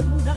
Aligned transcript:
you. 0.00 0.28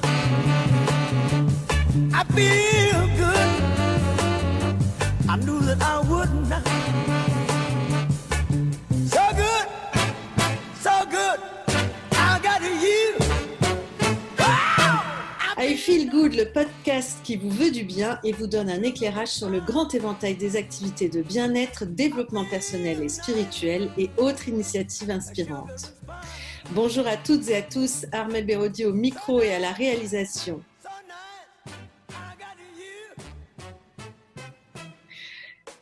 I 15.64 15.78
Feel 15.78 16.10
Good, 16.10 16.34
le 16.34 16.52
podcast 16.52 17.20
qui 17.24 17.38
vous 17.38 17.50
veut 17.50 17.70
du 17.70 17.84
bien 17.84 18.20
et 18.24 18.32
vous 18.32 18.48
donne 18.48 18.70
un 18.70 18.82
éclairage 18.82 19.28
sur 19.28 19.48
le 19.48 19.60
grand 19.60 19.94
éventail 19.94 20.36
des 20.36 20.56
activités 20.56 21.08
de 21.08 21.22
bien-être, 21.22 21.86
développement 21.86 22.46
personnel 22.46 23.02
et 23.04 23.10
spirituel 23.10 23.92
et 23.98 24.10
autres 24.18 24.50
initiatives 24.50 25.12
inspirantes. 25.12 25.94
Bonjour 26.70 27.06
à 27.06 27.18
toutes 27.18 27.50
et 27.50 27.56
à 27.56 27.62
tous, 27.62 28.06
Armel 28.14 28.46
Bérodi 28.46 28.86
au 28.86 28.94
micro 28.94 29.42
et 29.42 29.52
à 29.52 29.60
la 29.60 29.72
réalisation. 29.72 30.64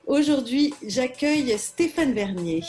Aujourd'hui, 0.08 0.74
j'accueille 0.88 1.56
Stéphane 1.60 2.14
Vernier. 2.14 2.64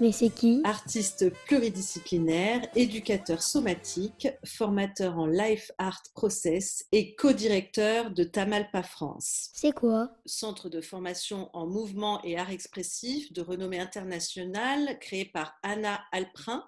Mais 0.00 0.10
c'est 0.10 0.30
qui? 0.30 0.60
Artiste 0.64 1.30
pluridisciplinaire, 1.46 2.66
éducateur 2.74 3.40
somatique, 3.40 4.26
formateur 4.44 5.16
en 5.16 5.26
Life 5.26 5.70
Art 5.78 6.02
Process 6.14 6.84
et 6.90 7.14
co-directeur 7.14 8.10
de 8.10 8.24
Tamalpa 8.24 8.82
France. 8.82 9.50
C'est 9.54 9.72
quoi? 9.72 10.10
Centre 10.26 10.68
de 10.68 10.80
formation 10.80 11.48
en 11.52 11.68
mouvement 11.68 12.20
et 12.24 12.36
art 12.36 12.50
expressif 12.50 13.32
de 13.32 13.40
renommée 13.40 13.78
internationale 13.78 14.98
créé 14.98 15.26
par 15.26 15.54
Anna 15.62 16.00
Alprin 16.10 16.64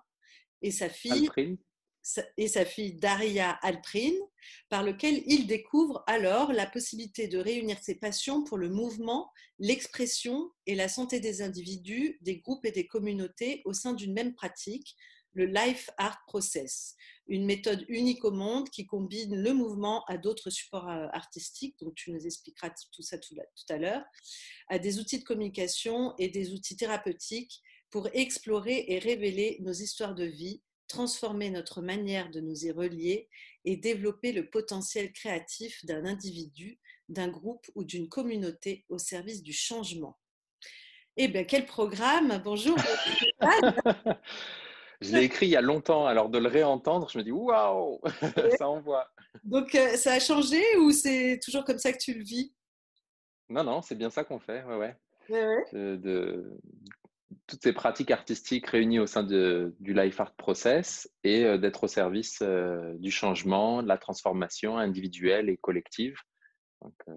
et 0.66 0.72
sa 0.72 0.88
fille 0.88 1.26
Alprine. 1.26 1.56
et 2.36 2.48
sa 2.48 2.64
fille 2.64 2.94
Daria 2.94 3.52
Alprin, 3.62 4.12
par 4.68 4.82
lequel 4.82 5.22
il 5.26 5.46
découvre 5.46 6.02
alors 6.08 6.52
la 6.52 6.66
possibilité 6.66 7.28
de 7.28 7.38
réunir 7.38 7.78
ses 7.80 7.94
passions 7.94 8.42
pour 8.42 8.58
le 8.58 8.68
mouvement, 8.68 9.30
l'expression 9.60 10.50
et 10.66 10.74
la 10.74 10.88
santé 10.88 11.20
des 11.20 11.40
individus, 11.40 12.18
des 12.20 12.38
groupes 12.38 12.66
et 12.66 12.72
des 12.72 12.88
communautés 12.88 13.62
au 13.64 13.72
sein 13.72 13.92
d'une 13.92 14.12
même 14.12 14.34
pratique, 14.34 14.96
le 15.34 15.44
Life 15.44 15.90
Art 15.98 16.18
Process, 16.26 16.96
une 17.28 17.44
méthode 17.44 17.84
unique 17.88 18.24
au 18.24 18.30
monde 18.30 18.70
qui 18.70 18.86
combine 18.86 19.36
le 19.36 19.52
mouvement 19.52 20.02
à 20.06 20.16
d'autres 20.16 20.48
supports 20.48 20.88
euh, 20.88 21.06
artistiques, 21.12 21.78
donc 21.78 21.94
tu 21.94 22.10
nous 22.10 22.24
expliqueras 22.24 22.70
tout 22.90 23.02
ça 23.02 23.18
tout 23.18 23.36
à 23.68 23.76
l'heure, 23.76 24.02
à 24.68 24.78
des 24.78 24.98
outils 24.98 25.18
de 25.18 25.24
communication 25.24 26.14
et 26.18 26.28
des 26.28 26.52
outils 26.54 26.76
thérapeutiques 26.76 27.62
pour 27.90 28.08
explorer 28.12 28.84
et 28.88 28.98
révéler 28.98 29.58
nos 29.60 29.72
histoires 29.72 30.14
de 30.14 30.24
vie 30.24 30.62
transformer 30.88 31.50
notre 31.50 31.82
manière 31.82 32.30
de 32.30 32.40
nous 32.40 32.64
y 32.64 32.70
relier 32.70 33.28
et 33.64 33.76
développer 33.76 34.32
le 34.32 34.48
potentiel 34.48 35.12
créatif 35.12 35.84
d'un 35.84 36.04
individu, 36.04 36.78
d'un 37.08 37.28
groupe 37.28 37.66
ou 37.74 37.84
d'une 37.84 38.08
communauté 38.08 38.84
au 38.88 38.98
service 38.98 39.42
du 39.42 39.52
changement. 39.52 40.18
Eh 41.16 41.28
bien, 41.28 41.44
quel 41.44 41.66
programme 41.66 42.40
Bonjour 42.44 42.76
Je 45.00 45.14
l'ai 45.14 45.24
écrit 45.24 45.46
il 45.46 45.50
y 45.50 45.56
a 45.56 45.60
longtemps, 45.60 46.06
alors 46.06 46.28
de 46.30 46.38
le 46.38 46.48
réentendre, 46.48 47.08
je 47.10 47.18
me 47.18 47.22
dis 47.24 47.32
waouh, 47.32 48.00
ça 48.58 48.68
envoie. 48.68 49.10
Donc, 49.44 49.74
euh, 49.74 49.96
ça 49.96 50.14
a 50.14 50.20
changé 50.20 50.62
ou 50.78 50.90
c'est 50.90 51.38
toujours 51.42 51.64
comme 51.64 51.78
ça 51.78 51.92
que 51.92 51.98
tu 51.98 52.14
le 52.14 52.24
vis? 52.24 52.54
Non, 53.48 53.62
non, 53.62 53.82
c'est 53.82 53.94
bien 53.94 54.10
ça 54.10 54.24
qu'on 54.24 54.38
fait, 54.38 54.62
ouais, 54.64 54.76
ouais. 54.76 54.96
Ouais, 55.28 55.46
ouais. 55.46 55.64
De, 55.72 55.96
de- 55.96 56.58
toutes 57.46 57.62
ces 57.62 57.72
pratiques 57.72 58.10
artistiques 58.10 58.66
réunies 58.66 58.98
au 58.98 59.06
sein 59.06 59.22
du 59.22 59.72
Life 59.80 60.20
Art 60.20 60.34
Process 60.34 61.10
et 61.22 61.44
euh, 61.44 61.58
d'être 61.58 61.84
au 61.84 61.88
service 61.88 62.40
euh, 62.42 62.94
du 62.98 63.10
changement, 63.10 63.82
de 63.82 63.88
la 63.88 63.98
transformation 63.98 64.78
individuelle 64.78 65.48
et 65.48 65.56
collective. 65.56 66.16
Euh, 66.84 67.12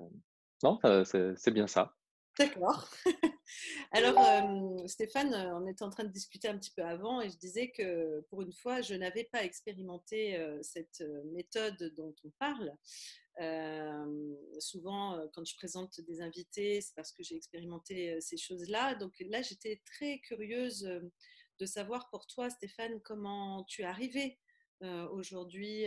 non, 0.64 0.80
c'est 1.06 1.52
bien 1.52 1.68
ça. 1.68 1.96
D'accord. 2.40 2.90
Alors, 3.92 4.18
euh, 4.18 4.88
Stéphane, 4.88 5.34
euh, 5.34 5.58
on 5.58 5.68
était 5.68 5.84
en 5.84 5.90
train 5.90 6.06
de 6.06 6.12
discuter 6.12 6.48
un 6.48 6.58
petit 6.58 6.72
peu 6.72 6.84
avant 6.84 7.20
et 7.20 7.30
je 7.30 7.36
disais 7.36 7.70
que 7.70 8.22
pour 8.30 8.42
une 8.42 8.54
fois, 8.54 8.80
je 8.80 8.96
n'avais 8.96 9.26
pas 9.26 9.44
expérimenté 9.44 10.38
euh, 10.38 10.58
cette 10.62 11.04
méthode 11.34 11.94
dont 11.98 12.16
on 12.24 12.30
parle. 12.40 12.74
Souvent, 14.60 15.18
quand 15.34 15.46
je 15.46 15.56
présente 15.56 16.02
des 16.02 16.22
invités, 16.22 16.82
c'est 16.82 16.94
parce 16.96 17.14
que 17.14 17.24
j'ai 17.24 17.36
expérimenté 17.36 18.20
ces 18.20 18.36
choses-là. 18.36 18.96
Donc 18.96 19.14
là, 19.20 19.42
j'étais 19.42 19.82
très 19.86 20.20
curieuse 20.20 20.84
de 21.60 21.66
savoir 21.66 22.10
pour 22.10 22.28
toi, 22.28 22.50
Stéphane, 22.50 23.00
comment 23.02 23.64
tu 23.64 23.84
es 23.84 23.86
arrivé 23.86 24.38
aujourd'hui 25.12 25.86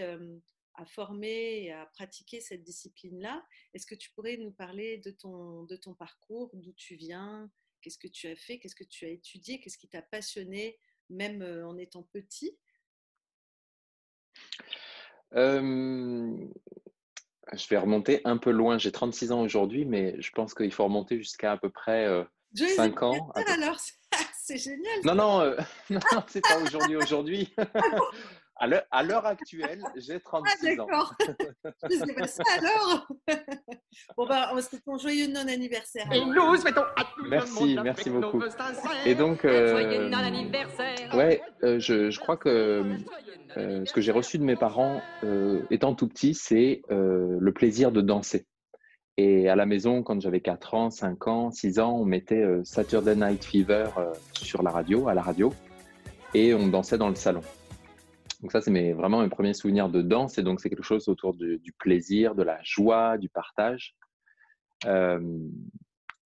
à 0.74 0.86
former 0.86 1.64
et 1.64 1.72
à 1.72 1.86
pratiquer 1.86 2.40
cette 2.40 2.62
discipline-là. 2.62 3.44
Est-ce 3.74 3.86
que 3.86 3.94
tu 3.94 4.10
pourrais 4.12 4.36
nous 4.36 4.52
parler 4.52 4.98
de 4.98 5.10
ton, 5.10 5.64
de 5.64 5.76
ton 5.76 5.94
parcours, 5.94 6.50
d'où 6.54 6.72
tu 6.72 6.94
viens, 6.94 7.50
qu'est-ce 7.82 7.98
que 7.98 8.08
tu 8.08 8.28
as 8.28 8.36
fait, 8.36 8.58
qu'est-ce 8.58 8.74
que 8.76 8.84
tu 8.84 9.04
as 9.04 9.10
étudié, 9.10 9.60
qu'est-ce 9.60 9.78
qui 9.78 9.88
t'a 9.88 10.02
passionné, 10.02 10.78
même 11.10 11.42
euh, 11.42 11.66
en 11.66 11.76
étant 11.76 12.02
petit? 12.04 12.56
Euh, 15.34 16.36
je 17.52 17.68
vais 17.68 17.78
remonter 17.78 18.20
un 18.24 18.36
peu 18.36 18.50
loin. 18.50 18.78
J'ai 18.78 18.92
36 18.92 19.32
ans 19.32 19.42
aujourd'hui, 19.42 19.84
mais 19.84 20.20
je 20.20 20.30
pense 20.32 20.54
qu'il 20.54 20.72
faut 20.72 20.84
remonter 20.84 21.18
jusqu'à 21.18 21.52
à 21.52 21.56
peu 21.56 21.70
près 21.70 22.06
euh, 22.06 22.24
Joyeux 22.54 22.74
5 22.76 23.02
ans. 23.02 23.30
peu- 23.34 23.42
alors, 23.52 23.78
c'est 24.38 24.58
génial. 24.58 25.00
Non, 25.04 25.14
non, 25.14 25.40
euh, 25.40 25.56
non, 25.90 26.00
non, 26.12 26.24
c'est 26.28 26.42
pas 26.42 26.58
aujourd'hui, 26.62 26.96
aujourd'hui. 26.96 27.54
À 28.56 28.66
l'heure- 28.66 28.84
À 28.90 29.02
l'heure 29.02 29.26
actuelle, 29.26 29.82
j'ai 29.96 30.14
Ah, 30.16 30.20
36 30.24 30.78
ans. 30.80 30.86
d'accord. 30.86 31.14
Ça 32.26 32.42
alors. 32.58 33.08
bon, 34.16 34.26
bah, 34.26 34.50
c'est 34.60 34.84
ton 34.84 34.98
joyeux 34.98 35.26
non-anniversaire. 35.28 36.06
Et 36.12 36.24
nous 36.24 36.56
souhaitons 36.56 36.82
à 36.96 37.04
tout 37.04 37.24
Merci, 37.28 37.70
le 37.70 37.74
monde 37.76 37.84
merci 37.84 38.10
nos 38.10 38.20
beaucoup. 38.20 38.42
Et 39.06 39.14
donc, 39.14 39.44
euh, 39.44 39.68
joyeux 39.70 40.08
non-anniversaire. 40.08 41.14
ouais, 41.14 41.40
euh, 41.64 41.78
je, 41.80 42.10
je 42.10 42.20
crois 42.20 42.36
que 42.36 42.84
euh, 43.56 43.84
ce 43.84 43.92
que 43.92 44.00
j'ai 44.00 44.12
reçu 44.12 44.38
de 44.38 44.44
mes 44.44 44.56
parents 44.56 45.00
euh, 45.24 45.62
étant 45.70 45.94
tout 45.94 46.06
petit, 46.08 46.34
c'est 46.34 46.82
euh, 46.90 47.38
le 47.40 47.52
plaisir 47.52 47.90
de 47.90 48.00
danser. 48.00 48.46
Et 49.18 49.48
à 49.48 49.56
la 49.56 49.66
maison, 49.66 50.02
quand 50.02 50.20
j'avais 50.20 50.40
4 50.40 50.74
ans, 50.74 50.90
5 50.90 51.26
ans, 51.26 51.50
6 51.50 51.78
ans, 51.80 51.96
on 51.98 52.04
mettait 52.04 52.42
euh, 52.42 52.62
Saturday 52.64 53.14
Night 53.16 53.44
Fever 53.44 53.86
euh, 53.98 54.12
sur 54.34 54.62
la 54.62 54.70
radio, 54.70 55.08
à 55.08 55.14
la 55.14 55.20
radio, 55.22 55.52
et 56.34 56.54
on 56.54 56.66
dansait 56.68 56.96
dans 56.96 57.08
le 57.10 57.14
salon. 57.14 57.42
Donc 58.42 58.50
ça, 58.50 58.60
c'est 58.60 58.92
vraiment 58.92 59.22
mes 59.22 59.28
premiers 59.28 59.54
souvenirs 59.54 59.88
de 59.88 60.02
danse, 60.02 60.36
et 60.36 60.42
donc 60.42 60.60
c'est 60.60 60.68
quelque 60.68 60.82
chose 60.82 61.08
autour 61.08 61.34
du, 61.34 61.60
plaisir, 61.78 62.34
de 62.34 62.42
la 62.42 62.58
joie, 62.62 63.16
du 63.16 63.28
partage. 63.28 63.94
Euh, 64.86 65.20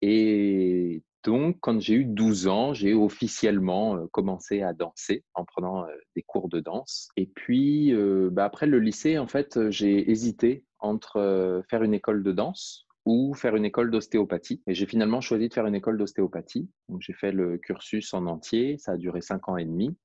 et 0.01 1.03
donc, 1.23 1.59
quand 1.61 1.81
j'ai 1.81 1.95
eu 1.95 2.05
12 2.05 2.49
ans, 2.49 2.75
j'ai 2.75 2.93
officiellement 2.93 3.97
euh, 3.97 4.07
commencé 4.11 4.63
à 4.63 4.73
danser 4.73 5.25
en 5.35 5.45
prenant 5.45 5.85
euh, 5.85 5.93
des 6.17 6.23
cours 6.23 6.49
de 6.49 6.59
danse. 6.59 7.09
Et 7.17 7.27
puis, 7.27 7.95
bah, 8.33 8.45
après 8.45 8.67
le 8.67 8.81
lycée, 8.81 9.17
en 9.19 9.29
fait, 9.29 9.71
j'ai 9.71 10.11
hésité 10.11 10.65
entre 10.81 11.63
faire 11.71 11.85
une 11.85 11.95
école 11.95 12.25
de 12.25 12.33
danse 12.33 12.89
ou 13.05 13.33
faire 13.35 13.55
une 13.55 13.65
école 13.65 13.93
d'ostéopathie. 13.93 14.61
Et 14.67 14.75
j'ai 14.75 14.87
finalement 14.87 15.21
choisi 15.21 15.49
de 15.49 15.55
faire 15.55 15.67
une 15.67 15.77
école 15.77 15.99
d'ostéopathie. 15.99 16.69
Donc, 16.89 17.01
j'ai 17.01 17.13
fait 17.13 17.31
le 17.31 17.59
cursus 17.59 18.13
en 18.13 18.27
entier. 18.27 18.77
Ça 18.79 18.93
a 18.93 18.97
duré 18.97 19.21
5 19.21 19.49
ans 19.49 19.57
et 19.57 19.65
demi. 19.65 19.97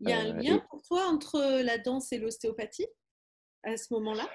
Il 0.00 0.08
y 0.10 0.12
a 0.12 0.20
un 0.20 0.26
Euh, 0.38 0.40
lien 0.42 0.56
et- 0.56 0.60
pour 0.70 0.82
toi 0.82 1.06
entre 1.08 1.62
la 1.62 1.78
danse 1.78 2.12
et 2.12 2.18
l'ostéopathie 2.18 2.86
à 3.64 3.76
ce 3.76 3.92
moment-là? 3.94 4.28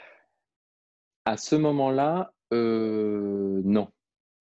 À 1.26 1.38
ce 1.38 1.56
moment-là, 1.56 2.34
euh, 2.54 3.62
non. 3.64 3.88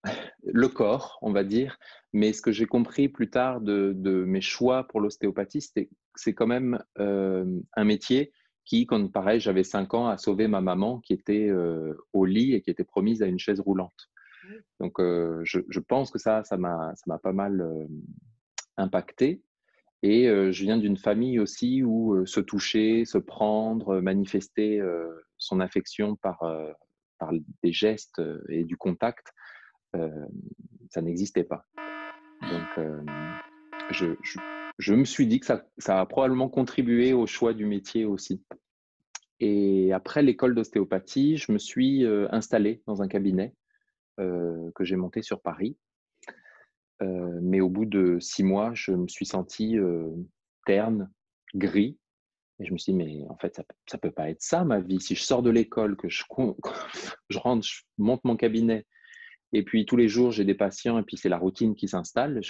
Le 0.45 0.67
corps, 0.69 1.19
on 1.23 1.33
va 1.33 1.45
dire. 1.45 1.79
Mais 2.13 2.33
ce 2.33 2.43
que 2.43 2.51
j'ai 2.51 2.67
compris 2.67 3.09
plus 3.09 3.31
tard 3.31 3.61
de, 3.61 3.93
de 3.95 4.25
mes 4.25 4.41
choix 4.41 4.85
pour 4.89 5.01
l'ostéopathie, 5.01 5.61
c'est 6.17 6.35
quand 6.35 6.47
même 6.49 6.83
euh, 6.99 7.47
un 7.77 7.85
métier 7.85 8.33
qui, 8.65 8.87
quand 8.87 9.11
pareil, 9.11 9.41
j'avais 9.41 9.65
5 9.65 9.95
ans, 9.95 10.09
a 10.09 10.19
sauvé 10.19 10.49
ma 10.49 10.61
maman 10.61 11.01
qui 11.01 11.13
était 11.13 11.49
euh, 11.49 11.95
au 12.13 12.25
lit 12.25 12.55
et 12.55 12.63
qui 12.63 12.71
était 12.71 12.85
promise 12.85 13.23
à 13.23 13.27
une 13.27 13.39
chaise 13.39 13.61
roulante. 13.61 14.09
Donc, 14.81 14.99
euh, 14.99 15.41
je, 15.45 15.61
je 15.69 15.79
pense 15.81 16.11
que 16.11 16.19
ça, 16.19 16.43
ça 16.45 16.57
m'a 16.57 16.93
ça 16.97 17.05
m'a 17.07 17.19
pas 17.19 17.33
mal 17.33 17.61
euh, 17.61 17.87
impacté. 18.77 19.41
Et 20.03 20.29
euh, 20.29 20.51
je 20.51 20.65
viens 20.65 20.79
d'une 20.79 20.97
famille 20.97 21.39
aussi 21.39 21.83
où 21.83 22.15
euh, 22.15 22.27
se 22.27 22.41
toucher, 22.41 23.05
se 23.05 23.19
prendre, 23.19 24.01
manifester 24.01 24.81
euh, 24.81 25.09
son 25.39 25.61
affection 25.61 26.17
par, 26.17 26.41
des 27.63 27.73
gestes 27.73 28.21
et 28.49 28.65
du 28.65 28.77
contact, 28.77 29.29
ça 30.91 31.03
n'existait 31.03 31.45
pas. 31.45 31.65
Donc, 32.41 32.87
je, 33.91 34.93
me 34.93 35.05
suis 35.05 35.29
dit 35.29 35.39
que 35.39 35.47
ça, 35.47 35.65
a 35.87 36.07
probablement 36.07 36.49
contribué 36.49 37.13
au 37.13 37.29
choix 37.29 37.55
du 37.55 37.65
métier 37.65 38.05
aussi. 38.05 38.43
Et 39.39 39.93
après 39.93 40.23
l'école 40.23 40.57
d'ostéopathie, 40.57 41.37
je 41.37 41.53
me 41.53 41.59
suis 41.59 42.05
installé 42.31 42.83
dans 42.89 43.03
un 43.03 43.09
cabinet 43.09 43.55
que 44.19 44.83
j'ai 44.83 44.97
monté 44.97 45.23
sur 45.23 45.41
Paris. 45.41 45.77
Euh, 47.03 47.39
mais 47.43 47.61
au 47.61 47.69
bout 47.69 47.85
de 47.85 48.19
six 48.21 48.45
mois, 48.45 48.73
je 48.75 48.93
me 48.93 49.09
suis 49.09 49.27
senti 49.27 49.79
euh, 49.79 50.11
terne, 50.67 51.11
gris. 51.55 51.99
Et 52.61 52.65
je 52.65 52.73
me 52.73 52.79
suis 52.79 52.93
dit, 52.93 52.99
mais 52.99 53.27
en 53.29 53.37
fait, 53.37 53.57
ça 53.57 53.65
ne 53.95 53.99
peut 53.99 54.13
pas 54.13 54.31
être 54.31 54.43
ça 54.43 54.65
ma 54.65 54.81
vie. 54.81 55.01
Si 55.01 55.15
je 55.15 55.23
sors 55.23 55.43
de 55.43 55.51
l'école, 55.51 55.97
que 55.97 56.09
je, 56.09 56.23
rentre, 57.39 57.67
je 57.67 57.83
monte 57.99 58.23
mon 58.25 58.37
cabinet, 58.37 58.87
et 59.53 59.65
puis 59.65 59.85
tous 59.85 59.97
les 59.97 60.09
jours, 60.09 60.31
j'ai 60.31 60.45
des 60.45 60.55
patients, 60.55 60.99
et 60.99 61.03
puis 61.03 61.17
c'est 61.17 61.29
la 61.29 61.39
routine 61.39 61.75
qui 61.75 61.89
s'installe, 61.89 62.41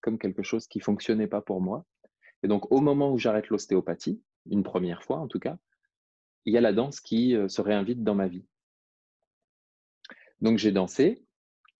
comme 0.00 0.18
quelque 0.18 0.42
chose 0.42 0.66
qui 0.66 0.78
ne 0.78 0.84
fonctionnait 0.84 1.26
pas 1.26 1.40
pour 1.40 1.60
moi. 1.60 1.86
Et 2.42 2.48
donc, 2.48 2.70
au 2.70 2.80
moment 2.80 3.12
où 3.12 3.18
j'arrête 3.18 3.48
l'ostéopathie, 3.48 4.22
une 4.50 4.62
première 4.62 5.02
fois 5.02 5.18
en 5.18 5.26
tout 5.26 5.38
cas, 5.38 5.56
il 6.44 6.54
y 6.54 6.58
a 6.58 6.60
la 6.60 6.72
danse 6.72 7.00
qui 7.00 7.34
euh, 7.34 7.48
se 7.48 7.60
réinvite 7.60 8.04
dans 8.04 8.14
ma 8.14 8.28
vie. 8.28 8.46
Donc, 10.40 10.58
j'ai 10.58 10.70
dansé, 10.70 11.25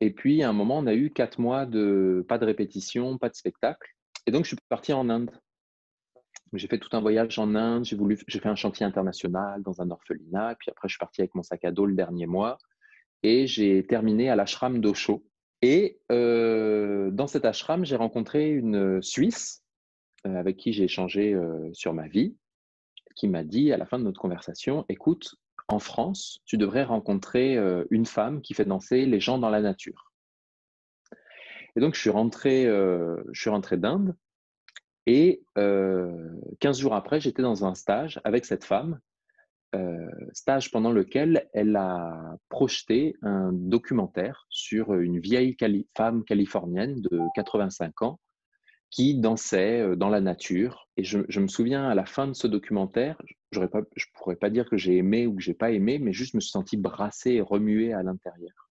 et 0.01 0.11
puis 0.11 0.43
à 0.43 0.49
un 0.49 0.53
moment, 0.53 0.79
on 0.79 0.87
a 0.87 0.95
eu 0.95 1.11
quatre 1.11 1.41
mois 1.41 1.67
de 1.67 2.25
pas 2.29 2.39
de 2.39 2.45
répétition, 2.45 3.19
pas 3.19 3.29
de 3.29 3.35
spectacle. 3.35 3.91
Et 4.27 4.31
donc, 4.31 4.45
je 4.45 4.49
suis 4.49 4.59
parti 4.69 4.93
en 4.93 5.09
Inde. 5.09 5.31
J'ai 6.53 6.69
fait 6.69 6.79
tout 6.79 6.95
un 6.97 7.01
voyage 7.01 7.39
en 7.39 7.55
Inde, 7.55 7.85
j'ai 7.85 7.97
voulu, 7.97 8.19
j'ai 8.29 8.39
fait 8.39 8.49
un 8.49 8.57
chantier 8.57 8.87
international 8.87 9.63
dans 9.63 9.81
un 9.81 9.91
orphelinat, 9.91 10.55
puis 10.59 10.71
après 10.71 10.89
je 10.89 10.93
suis 10.93 10.99
parti 10.99 11.21
avec 11.21 11.35
mon 11.35 11.43
sac 11.43 11.65
à 11.65 11.73
dos 11.73 11.87
le 11.87 11.95
dernier 11.95 12.27
mois 12.27 12.59
et 13.23 13.47
j'ai 13.47 13.85
terminé 13.87 14.31
à 14.31 14.37
l'ashram 14.37 14.81
d'Osho. 14.81 15.25
Et 15.63 16.01
euh, 16.13 17.11
dans 17.11 17.27
cet 17.27 17.45
ashram, 17.45 17.85
j'ai 17.85 17.97
rencontré 17.97 18.51
une 18.51 19.03
Suisse 19.03 19.65
euh, 20.27 20.37
avec 20.37 20.57
qui 20.57 20.73
j'ai 20.73 20.85
échangé 20.85 21.35
euh, 21.35 21.71
sur 21.73 21.95
ma 21.95 22.09
vie, 22.09 22.37
qui 23.17 23.27
m'a 23.29 23.43
dit 23.43 23.73
à 23.73 23.77
la 23.77 23.87
fin 23.87 23.99
de 23.99 24.05
notre 24.05 24.21
conversation, 24.21 24.85
écoute, 24.89 25.35
en 25.69 25.79
France, 25.79 26.41
tu 26.45 26.59
devrais 26.59 26.85
rencontrer 26.85 27.59
une 27.91 28.07
femme 28.07 28.41
qui 28.41 28.55
fait 28.55 28.65
danser 28.65 29.07
les 29.07 29.21
gens 29.21 29.39
dans 29.39 29.51
la 29.51 29.61
nature. 29.61 30.13
Et 31.75 31.81
donc, 31.81 31.95
je 31.95 32.01
suis 32.01 32.11
rentré, 32.11 32.65
je 32.65 33.41
suis 33.41 33.51
rentré 33.51 33.77
d'Inde 33.77 34.17
et 35.07 35.43
15 35.57 36.79
jours 36.79 36.95
après, 36.95 37.21
j'étais 37.21 37.43
dans 37.43 37.65
un 37.65 37.75
stage 37.75 38.21
avec 38.25 38.45
cette 38.45 38.65
femme, 38.65 39.01
stage 40.33 40.71
pendant 40.71 40.93
lequel 40.93 41.49
elle 41.53 41.77
a 41.77 42.37
projeté 42.49 43.17
un 43.23 43.53
documentaire 43.53 44.47
sur 44.49 44.95
une 44.95 45.19
vieille 45.19 45.57
femme 45.97 46.25
californienne 46.25 47.01
de 47.03 47.21
85 47.35 48.03
ans 48.03 48.21
qui 48.97 49.15
dansait 49.15 49.95
dans 49.95 50.09
la 50.09 50.23
nature. 50.23 50.89
Et 50.97 51.05
je, 51.05 51.19
me 51.19 51.49
souviens 51.49 51.87
à 51.87 51.95
la 51.95 52.07
fin 52.07 52.27
de 52.27 52.33
ce 52.33 52.47
documentaire, 52.47 53.21
je 53.53 53.61
ne 53.61 53.67
pourrais 54.15 54.37
pas 54.37 54.49
dire 54.49 54.71
que 54.71 54.79
j'ai 54.79 54.97
aimé 54.97 55.27
ou 55.27 55.37
que 55.37 55.43
j'ai 55.43 55.53
pas 55.53 55.71
aimé, 55.71 55.99
mais 55.99 56.15
juste 56.15 56.33
me 56.33 56.41
suis 56.41 56.51
senti 56.51 56.79
brassé 56.79 57.33
et 57.33 57.41
remué 57.43 57.93
à 57.93 58.03
l'intérieur. 58.03 58.67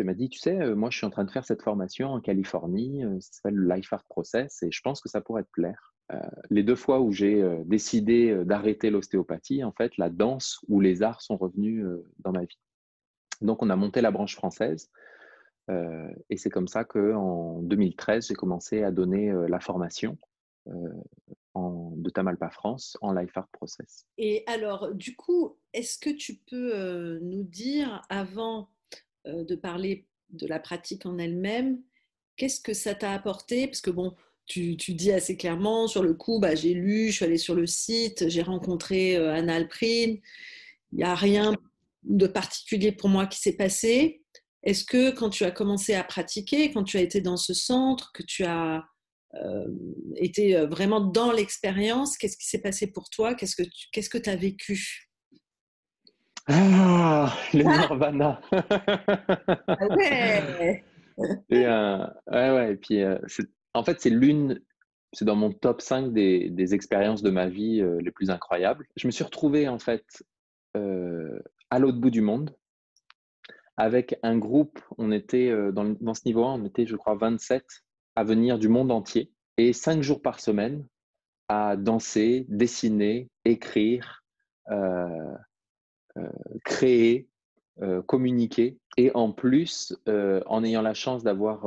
Elle 0.00 0.06
m'a 0.06 0.14
dit, 0.14 0.30
tu 0.30 0.38
sais, 0.38 0.58
euh, 0.58 0.74
moi 0.74 0.88
je 0.90 0.96
suis 0.96 1.06
en 1.06 1.10
train 1.10 1.24
de 1.24 1.30
faire 1.30 1.44
cette 1.44 1.62
formation 1.62 2.08
en 2.08 2.20
Californie, 2.20 3.04
euh, 3.04 3.20
ça 3.20 3.32
s'appelle 3.32 3.56
le 3.56 3.74
Life 3.74 3.92
Art 3.92 4.04
Process, 4.08 4.62
et 4.62 4.70
je 4.70 4.80
pense 4.80 5.00
que 5.02 5.10
ça 5.10 5.20
pourrait 5.20 5.42
te 5.42 5.50
plaire. 5.52 5.94
Euh, 6.12 6.20
les 6.48 6.62
deux 6.62 6.74
fois 6.74 7.00
où 7.00 7.12
j'ai 7.12 7.44
décidé 7.66 8.44
d'arrêter 8.44 8.90
l'ostéopathie, 8.90 9.62
en 9.62 9.72
fait, 9.72 9.96
la 9.98 10.08
danse 10.08 10.64
ou 10.68 10.80
les 10.80 11.02
arts 11.02 11.20
sont 11.20 11.36
revenus 11.36 11.84
dans 12.20 12.32
ma 12.32 12.44
vie. 12.44 12.58
Donc 13.42 13.62
on 13.62 13.70
a 13.70 13.76
monté 13.76 14.00
la 14.00 14.10
branche 14.10 14.34
française, 14.34 14.90
et 15.68 16.36
c'est 16.36 16.50
comme 16.50 16.66
ça 16.66 16.84
qu'en 16.84 17.60
2013, 17.62 18.28
j'ai 18.28 18.34
commencé 18.34 18.82
à 18.82 18.90
donner 18.90 19.32
la 19.48 19.60
formation 19.60 20.18
en, 21.54 21.92
de 21.96 22.10
Tamalpa 22.10 22.50
France 22.50 22.96
en 23.00 23.12
Life 23.12 23.36
Art 23.36 23.48
Process. 23.52 24.04
Et 24.18 24.42
alors, 24.48 24.92
du 24.92 25.14
coup, 25.14 25.56
est-ce 25.72 25.96
que 25.96 26.10
tu 26.10 26.34
peux 26.34 27.20
nous 27.20 27.44
dire, 27.44 28.02
avant 28.08 28.68
euh, 29.26 29.44
de 29.44 29.54
parler 29.54 30.06
de 30.30 30.46
la 30.46 30.58
pratique 30.58 31.04
en 31.04 31.18
elle-même. 31.18 31.82
Qu'est-ce 32.36 32.60
que 32.60 32.72
ça 32.72 32.94
t'a 32.94 33.12
apporté? 33.12 33.66
Parce 33.66 33.82
que 33.82 33.90
bon, 33.90 34.14
tu, 34.46 34.76
dis 34.76 35.12
assez 35.12 35.36
clairement, 35.36 35.88
sur 35.88 36.02
le 36.02 36.14
coup, 36.14 36.40
bah, 36.40 36.54
j'ai 36.54 36.72
lu, 36.72 37.08
je 37.08 37.16
suis 37.16 37.24
allée 37.26 37.36
sur 37.36 37.54
le 37.54 37.66
site, 37.66 38.28
j'ai 38.28 38.40
rencontré 38.40 39.16
euh, 39.16 39.34
Anna 39.34 39.56
Alprine. 39.56 40.20
Il 40.92 40.96
n'y 40.96 41.04
a 41.04 41.14
rien 41.14 41.54
de 42.04 42.26
particulier 42.26 42.92
pour 42.92 43.10
moi 43.10 43.26
qui 43.26 43.40
s'est 43.40 43.56
passé. 43.56 44.22
Est-ce 44.62 44.84
que 44.84 45.10
quand 45.10 45.30
tu 45.30 45.44
as 45.44 45.50
commencé 45.50 45.94
à 45.94 46.04
pratiquer, 46.04 46.70
quand 46.72 46.84
tu 46.84 46.96
as 46.96 47.02
été 47.02 47.20
dans 47.20 47.36
ce 47.36 47.54
centre, 47.54 48.12
que 48.12 48.22
tu 48.22 48.44
as 48.44 48.84
euh, 49.34 49.66
été 50.16 50.66
vraiment 50.66 51.00
dans 51.00 51.32
l'expérience, 51.32 52.18
qu'est-ce 52.18 52.36
qui 52.36 52.46
s'est 52.46 52.60
passé 52.60 52.88
pour 52.88 53.08
toi? 53.10 53.34
Qu'est-ce 53.34 54.08
que 54.10 54.18
tu 54.18 54.30
as 54.30 54.36
vécu? 54.36 55.10
Ah, 56.48 57.32
le 57.54 57.64
ah. 57.66 57.78
Nirvana. 57.78 58.40
ah 58.52 59.86
ouais. 59.96 60.84
Et, 61.50 61.66
euh, 61.66 62.06
ouais, 62.30 62.50
ouais. 62.50 62.72
Et 62.72 62.76
puis, 62.76 63.02
euh, 63.02 63.18
en 63.74 63.84
fait, 63.84 64.00
c'est 64.00 64.10
l'une, 64.10 64.60
c'est 65.12 65.24
dans 65.24 65.36
mon 65.36 65.52
top 65.52 65.80
5 65.80 66.12
des, 66.12 66.50
des 66.50 66.74
expériences 66.74 67.22
de 67.22 67.30
ma 67.30 67.48
vie 67.48 67.80
euh, 67.80 67.98
les 68.00 68.10
plus 68.10 68.30
incroyables. 68.30 68.86
Je 68.96 69.06
me 69.06 69.12
suis 69.12 69.24
retrouvé, 69.24 69.68
en 69.68 69.78
fait, 69.78 70.04
à 70.74 71.78
l'autre 71.78 71.98
bout 71.98 72.10
du 72.10 72.20
monde 72.20 72.54
avec 73.80 74.18
un 74.22 74.36
groupe. 74.38 74.78
On 74.98 75.10
était 75.10 75.50
dans, 75.72 75.96
dans 76.00 76.14
ce 76.14 76.22
niveau 76.26 76.44
1, 76.44 76.60
on 76.60 76.64
était, 76.64 76.86
je 76.86 76.96
crois, 76.96 77.14
27 77.14 77.64
à 78.16 78.24
venir 78.24 78.58
du 78.58 78.68
monde 78.68 78.92
entier 78.92 79.32
et 79.56 79.72
5 79.72 80.02
jours 80.02 80.20
par 80.20 80.40
semaine 80.40 80.86
à 81.48 81.76
danser, 81.76 82.46
dessiner, 82.48 83.28
écrire. 83.44 84.22
Euh, 86.16 86.28
créer, 86.64 87.28
euh, 87.82 88.02
communiquer. 88.02 88.78
Et 88.96 89.12
en 89.14 89.32
plus, 89.32 89.96
euh, 90.08 90.42
en 90.46 90.64
ayant 90.64 90.82
la 90.82 90.94
chance 90.94 91.22
d'avoir 91.22 91.66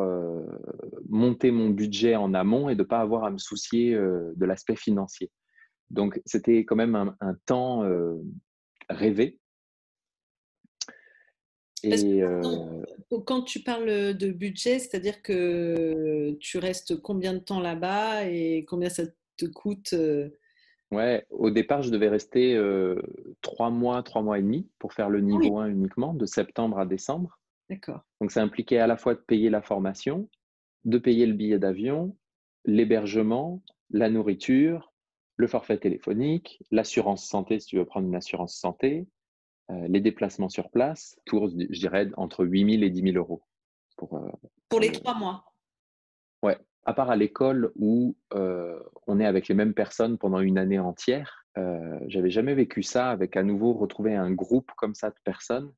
monté 1.10 1.52
mon 1.52 1.70
budget 1.70 2.16
en 2.16 2.34
amont 2.34 2.70
et 2.70 2.76
de 2.76 2.84
ne 2.84 2.88
pas 2.88 3.00
avoir 3.00 3.24
à 3.24 3.32
me 3.32 3.38
soucier 3.38 3.94
de 3.96 4.46
l'aspect 4.46 4.76
financier. 4.76 5.32
Donc, 5.90 6.22
c'était 6.26 6.66
quand 6.66 6.76
même 6.76 6.96
un, 6.96 7.36
temps 7.46 7.84
rêvé. 8.90 9.40
Et 11.84 12.24
quand 13.26 13.44
tu 13.44 13.60
parles 13.60 14.16
de 14.16 14.32
budget, 14.32 14.80
c'est-à-dire 14.80 15.22
que 15.22 16.32
tu 16.40 16.58
restes 16.58 17.02
combien 17.02 17.34
de 17.34 17.40
temps 17.40 17.60
là-bas 17.60 18.26
et 18.26 18.66
combien 18.68 18.90
ça 18.90 19.04
te 19.38 19.46
coûte 19.46 19.94
Ouais, 20.94 21.26
au 21.32 21.50
départ, 21.50 21.82
je 21.82 21.90
devais 21.90 22.08
rester 22.08 22.56
euh, 22.56 23.02
trois 23.42 23.72
mois, 23.72 24.04
trois 24.04 24.22
mois 24.22 24.38
et 24.38 24.44
demi 24.44 24.70
pour 24.78 24.94
faire 24.94 25.10
le 25.10 25.22
niveau 25.22 25.58
1 25.58 25.70
uniquement, 25.70 26.14
de 26.14 26.28
septembre 26.28 26.78
à 26.78 26.86
décembre. 26.86 27.40
D'accord. 27.68 28.02
Donc, 28.22 28.32
ça 28.32 28.44
impliquait 28.44 28.78
à 28.78 28.86
la 28.86 28.96
fois 28.96 29.16
de 29.16 29.20
payer 29.20 29.50
la 29.50 29.64
formation, 29.64 30.30
de 30.86 31.00
payer 31.00 31.26
le 31.26 31.34
billet 31.34 31.58
d'avion, 31.58 32.16
l'hébergement, 32.66 33.64
la 33.90 34.10
nourriture, 34.10 34.94
le 35.36 35.48
forfait 35.48 35.80
téléphonique, 35.80 36.62
l'assurance 36.70 37.28
santé, 37.28 37.60
si 37.60 37.68
tu 37.68 37.78
veux 37.78 37.86
prendre 37.86 38.08
une 38.08 38.16
assurance 38.16 38.56
santé, 38.56 39.08
euh, 39.72 39.88
les 39.88 40.02
déplacements 40.02 40.50
sur 40.50 40.70
place, 40.70 41.20
tour, 41.26 41.50
je 41.50 41.80
dirais, 41.80 42.10
entre 42.18 42.46
8 42.46 42.80
000 42.80 42.84
et 42.84 42.90
10 42.90 43.02
000 43.14 43.18
euros. 43.18 43.44
Pour, 43.98 44.18
euh, 44.18 44.30
pour 44.70 44.80
les 44.80 44.92
trois 44.92 45.16
mois 45.16 45.46
Ouais, 46.42 46.58
à 46.86 46.94
part 46.94 47.10
à 47.10 47.16
l'école 47.16 47.72
où 47.76 48.16
euh, 48.34 48.80
on 49.08 49.20
est 49.20 49.26
avec 49.26 49.48
les 49.48 49.56
mêmes 49.56 49.74
personnes 49.74 50.18
pendant 50.18 50.40
une 50.40 50.58
année 50.58 50.80
entière, 50.80 51.40
j'avais 52.08 52.32
jamais 52.32 52.56
vécu 52.56 52.82
ça 52.82 53.12
avec 53.12 53.38
à 53.38 53.44
nouveau 53.44 53.74
retrouver 53.74 54.16
un 54.16 54.32
groupe 54.32 54.72
comme 54.76 54.96
ça 54.96 55.12
de 55.12 55.16
personnes, 55.24 55.72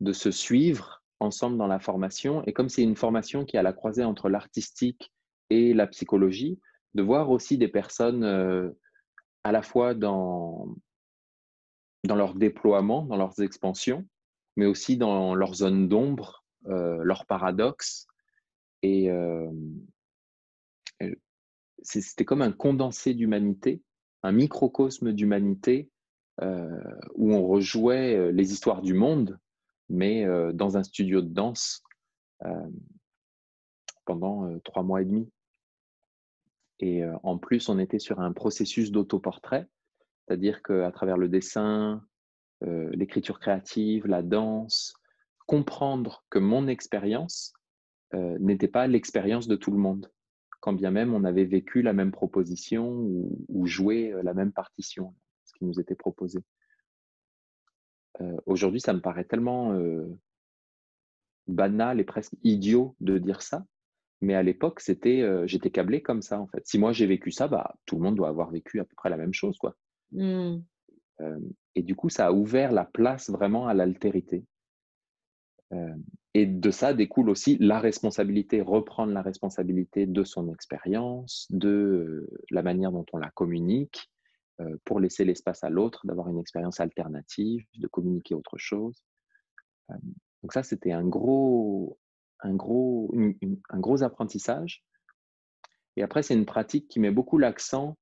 de 0.00 0.12
se 0.12 0.32
suivre 0.32 1.04
ensemble 1.20 1.56
dans 1.56 1.66
la 1.66 1.78
formation. 1.78 2.42
Et 2.44 2.52
comme 2.52 2.68
c'est 2.68 2.82
une 2.82 2.96
formation 2.96 3.44
qui 3.44 3.56
est 3.56 3.60
à 3.60 3.62
la 3.62 3.72
croisée 3.72 4.02
entre 4.02 4.28
l'artistique 4.28 5.12
et 5.50 5.74
la 5.74 5.86
psychologie, 5.86 6.58
de 6.94 7.02
voir 7.02 7.30
aussi 7.30 7.58
des 7.58 7.68
personnes 7.68 8.24
euh, 8.24 8.70
à 9.44 9.52
la 9.52 9.62
fois 9.62 9.94
dans, 9.94 10.74
dans 12.06 12.16
leur 12.16 12.34
déploiement, 12.34 13.02
dans 13.02 13.16
leurs 13.16 13.40
expansions, 13.40 14.06
mais 14.56 14.66
aussi 14.66 14.96
dans 14.96 15.34
leur 15.34 15.54
zone 15.54 15.88
d'ombre, 15.88 16.44
euh, 16.66 17.02
leurs 17.02 17.26
paradoxes. 17.26 18.06
Et, 18.82 19.10
c'était 21.82 22.24
comme 22.24 22.42
un 22.42 22.52
condensé 22.52 23.14
d'humanité, 23.14 23.82
un 24.22 24.32
microcosme 24.32 25.12
d'humanité 25.12 25.90
euh, 26.42 26.68
où 27.14 27.32
on 27.32 27.46
rejouait 27.46 28.14
euh, 28.14 28.30
les 28.30 28.52
histoires 28.52 28.82
du 28.82 28.92
monde, 28.92 29.38
mais 29.88 30.26
euh, 30.26 30.52
dans 30.52 30.76
un 30.76 30.82
studio 30.82 31.22
de 31.22 31.28
danse 31.28 31.82
pendant 34.04 34.58
trois 34.60 34.82
mois 34.82 35.00
et 35.00 35.06
demi. 35.06 35.30
Et 36.80 37.02
en 37.22 37.38
plus, 37.38 37.70
on 37.70 37.78
était 37.78 37.98
sur 37.98 38.20
un 38.20 38.32
processus 38.32 38.92
d'autoportrait, 38.92 39.66
c'est-à-dire 40.26 40.62
qu'à 40.62 40.90
travers 40.90 41.16
le 41.16 41.28
dessin, 41.28 42.04
l'écriture 42.62 43.38
créative, 43.38 44.06
la 44.06 44.22
danse, 44.22 44.94
comprendre 45.46 46.24
que 46.30 46.38
mon 46.38 46.66
expérience 46.68 47.52
n'était 48.12 48.68
pas 48.68 48.86
l'expérience 48.86 49.46
de 49.46 49.56
tout 49.56 49.70
le 49.70 49.78
monde 49.78 50.10
quand 50.66 50.72
bien 50.72 50.90
même 50.90 51.14
on 51.14 51.22
avait 51.22 51.44
vécu 51.44 51.80
la 51.80 51.92
même 51.92 52.10
proposition 52.10 52.90
ou, 53.48 53.66
joué 53.66 54.12
euh, 54.12 54.22
la 54.24 54.34
même 54.34 54.50
partition, 54.50 55.14
ce 55.44 55.52
qui 55.54 55.64
nous 55.64 55.78
était 55.78 55.94
proposé. 55.94 56.40
Euh, 58.20 58.36
aujourd'hui, 58.46 58.80
ça 58.80 58.92
me 58.92 59.00
paraît 59.00 59.24
tellement 59.24 59.74
euh, 59.74 60.06
banal 61.46 62.00
et 62.00 62.04
presque 62.04 62.34
idiot 62.42 62.96
de 62.98 63.18
dire 63.18 63.42
ça, 63.42 63.64
Mais 64.22 64.34
à 64.34 64.42
l'époque, 64.42 64.80
c'était, 64.80 65.20
euh, 65.20 65.46
j'étais 65.46 65.70
câblé 65.70 66.02
comme 66.02 66.20
ça, 66.20 66.40
en 66.40 66.48
fait. 66.48 66.66
Si 66.66 66.80
moi 66.80 66.92
j'ai 66.92 67.06
vécu 67.06 67.30
ça, 67.30 67.46
bah, 67.46 67.76
tout 67.86 67.94
le 67.94 68.02
monde 68.02 68.16
doit 68.16 68.28
avoir 68.28 68.50
vécu 68.50 68.80
à 68.80 68.84
peu 68.84 68.94
près 68.96 69.10
la 69.10 69.16
même 69.16 69.34
chose, 69.34 69.58
quoi. 69.58 69.76
Euh, 70.14 70.58
et 71.74 71.82
du 71.82 71.94
coup, 71.94 72.08
ça 72.08 72.26
a 72.26 72.32
ouvert 72.32 72.72
la 72.72 72.84
place 72.84 73.30
vraiment 73.30 73.66
à 73.66 73.74
l'altérité. 73.74 74.44
Et 76.32 76.46
de 76.46 76.70
ça 76.70 76.94
découle 76.94 77.28
aussi 77.28 77.58
la 77.58 77.80
responsabilité, 77.80 78.60
reprendre 78.60 79.12
la 79.12 79.22
responsabilité 79.22 80.06
de 80.06 80.22
son 80.22 80.52
expérience, 80.52 81.48
de 81.50 82.28
la 82.50 82.62
manière 82.62 82.92
dont 82.92 83.04
on 83.12 83.18
la 83.18 83.30
communique, 83.30 84.08
pour 84.84 85.00
laisser 85.00 85.24
l'espace 85.24 85.64
à 85.64 85.70
l'autre, 85.70 86.06
d'avoir 86.06 86.28
une 86.28 86.38
expérience 86.38 86.78
alternative, 86.78 87.64
de 87.78 87.88
communiquer 87.88 88.34
autre 88.34 88.56
chose. 88.58 89.02
Donc 90.42 90.52
ça, 90.52 90.62
c'était 90.62 90.92
un 90.92 91.04
gros, 91.04 91.98
un, 92.40 92.54
gros, 92.54 93.12
un 93.70 93.80
gros 93.80 94.02
apprentissage. 94.02 94.84
Et 95.96 96.02
après, 96.02 96.22
c'est 96.22 96.34
une 96.34 96.46
pratique 96.46 96.88
qui 96.88 97.00
met 97.00 97.10
beaucoup 97.10 97.38
l'accent 97.38 97.96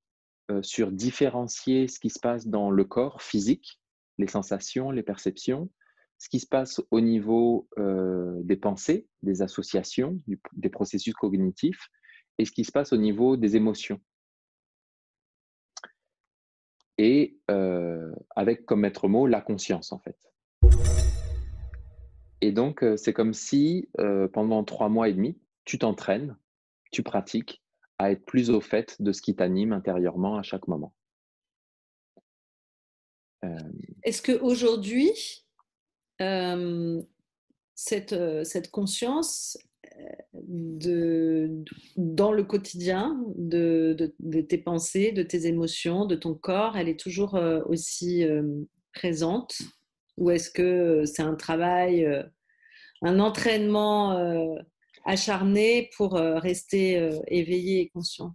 sur 0.63 0.93
différencier 0.93 1.89
ce 1.89 1.99
qui 1.99 2.11
se 2.11 2.19
passe 2.21 2.47
dans 2.47 2.71
le 2.71 2.85
corps 2.85 3.23
physique, 3.23 3.81
les 4.19 4.27
sensations, 4.27 4.91
les 4.91 5.03
perceptions, 5.03 5.71
ce 6.19 6.29
qui 6.29 6.41
se 6.41 6.47
passe 6.47 6.81
au 6.91 7.01
niveau 7.01 7.69
euh, 7.79 8.41
des 8.43 8.57
pensées, 8.57 9.07
des 9.23 9.43
associations, 9.43 10.21
des 10.53 10.69
processus 10.69 11.15
cognitifs, 11.15 11.91
et 12.39 12.45
ce 12.45 12.53
qui 12.53 12.65
se 12.65 12.73
passe 12.73 12.93
au 12.93 12.97
niveau 12.97 13.37
des 13.37 13.57
émotions. 13.57 14.01
Et 16.99 17.39
euh, 17.51 18.13
avec 18.37 18.65
comme 18.67 18.81
maître 18.81 19.09
mot 19.09 19.27
la 19.27 19.41
conscience, 19.41 19.93
en 19.93 19.99
fait. 19.99 20.17
Et 22.41 22.53
donc, 22.53 22.85
euh, 22.85 22.97
c'est 22.97 23.13
comme 23.13 23.33
si 23.33 23.89
euh, 23.99 24.29
pendant 24.29 24.65
trois 24.65 24.89
mois 24.89 25.09
et 25.09 25.15
demi, 25.15 25.39
tu 25.65 25.79
t'entraînes, 25.79 26.37
tu 26.93 27.03
pratiques 27.03 27.64
à 27.99 28.11
être 28.11 28.25
plus 28.25 28.51
au 28.51 28.61
fait 28.61 29.01
de 29.01 29.13
ce 29.13 29.23
qui 29.23 29.35
t'anime 29.35 29.73
intérieurement 29.73 30.37
à 30.37 30.43
chaque 30.43 30.69
moment. 30.69 30.95
Euh, 33.45 33.59
Est-ce 34.03 34.23
qu'aujourd'hui, 34.23 35.45
euh, 36.21 37.03
cette, 37.75 38.13
euh, 38.13 38.45
cette 38.45 38.71
conscience 38.71 39.59
euh, 39.97 41.65
dans 41.97 42.33
le 42.33 42.45
quotidien 42.45 43.21
de, 43.37 44.15
tes 44.49 44.59
pensées, 44.59 45.13
de 45.13 45.23
tes 45.23 45.47
émotions, 45.47 46.07
de 46.07 46.15
ton 46.15 46.35
corps, 46.35 46.77
elle 46.77 46.89
est 46.89 46.99
toujours 46.99 47.39
aussi 47.67 48.25
présente? 48.93 49.59
Ou 50.17 50.31
est-ce 50.31 50.51
que 50.51 51.05
c'est 51.05 51.23
un 51.23 51.35
travail, 51.35 52.09
un 53.03 53.21
entraînement 53.21 54.57
acharné 55.05 55.91
pour 55.97 56.17
euh, 56.17 56.39
rester 56.39 56.99
euh, 56.99 57.21
éveillé 57.29 57.81
et 57.81 57.89
conscient 57.91 58.35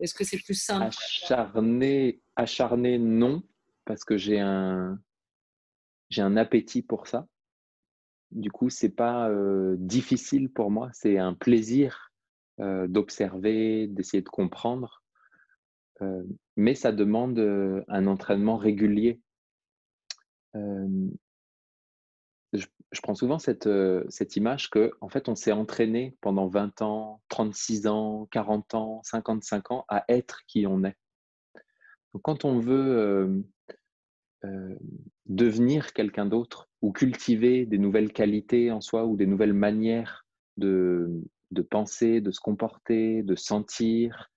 Est-ce 0.00 0.14
que 0.14 0.24
c'est 0.24 0.38
plus 0.38 0.60
simple? 0.60 0.86
Acharné, 0.86 2.20
acharné, 2.36 2.98
non, 2.98 3.42
parce 3.84 4.04
que 4.04 4.16
j'ai 4.16 4.40
un, 4.40 4.98
appétit 6.36 6.82
pour 6.82 7.06
ça. 7.06 7.26
Du 8.30 8.50
coup, 8.50 8.70
c'est 8.70 8.94
pas 8.94 9.28
euh, 9.28 9.76
difficile 9.78 10.50
pour 10.50 10.70
moi, 10.70 10.88
c'est 10.92 11.18
un 11.18 11.34
plaisir 11.34 12.08
d'observer, 12.58 13.88
d'essayer 13.88 14.22
de 14.22 14.28
comprendre. 14.28 15.02
Mais 16.56 16.76
ça 16.76 16.92
demande 16.92 17.40
un 17.88 18.06
entraînement 18.06 18.56
régulier. 18.56 19.20
Je, 22.92 23.00
prends 23.00 23.14
souvent 23.14 23.38
cette, 23.38 23.66
euh, 23.66 24.04
cette 24.08 24.36
image 24.36 24.70
que, 24.70 24.92
en 25.00 25.08
fait, 25.08 25.28
on 25.28 25.34
s'est 25.34 25.52
entraîné 25.52 26.16
pendant 26.20 26.46
20 26.46 26.82
ans, 26.82 27.22
36 27.28 27.86
ans, 27.86 28.28
40 28.30 28.74
ans, 28.74 29.00
55 29.02 29.70
ans 29.70 29.84
à 29.88 30.04
être 30.08 30.42
qui 30.46 30.66
on 30.66 30.84
est. 30.84 30.96
Quand 32.22 32.44
on 32.44 32.58
veut 32.58 32.96
euh, 32.98 33.42
euh, 34.44 34.76
devenir 35.26 35.94
quelqu'un 35.94 36.26
d'autre 36.26 36.68
ou 36.82 36.92
cultiver 36.92 37.64
des 37.64 37.78
nouvelles 37.78 38.12
qualités 38.12 38.70
en 38.70 38.80
soi 38.80 39.06
ou 39.06 39.16
des 39.16 39.26
nouvelles 39.26 39.54
manières 39.54 40.26
de, 40.58 41.22
de 41.50 41.62
penser, 41.62 42.20
de 42.20 42.30
se 42.30 42.40
comporter, 42.40 43.22
de 43.22 43.34
sentir, 43.34 44.30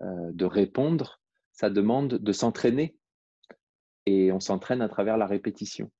de 0.00 0.44
répondre, 0.44 1.20
ça 1.52 1.70
demande 1.70 2.14
de 2.14 2.32
s'entraîner. 2.32 2.96
Et 4.06 4.32
on 4.32 4.40
s'entraîne 4.40 4.82
à 4.82 4.88
travers 4.88 5.16
la 5.16 5.26
répétition. 5.26 5.90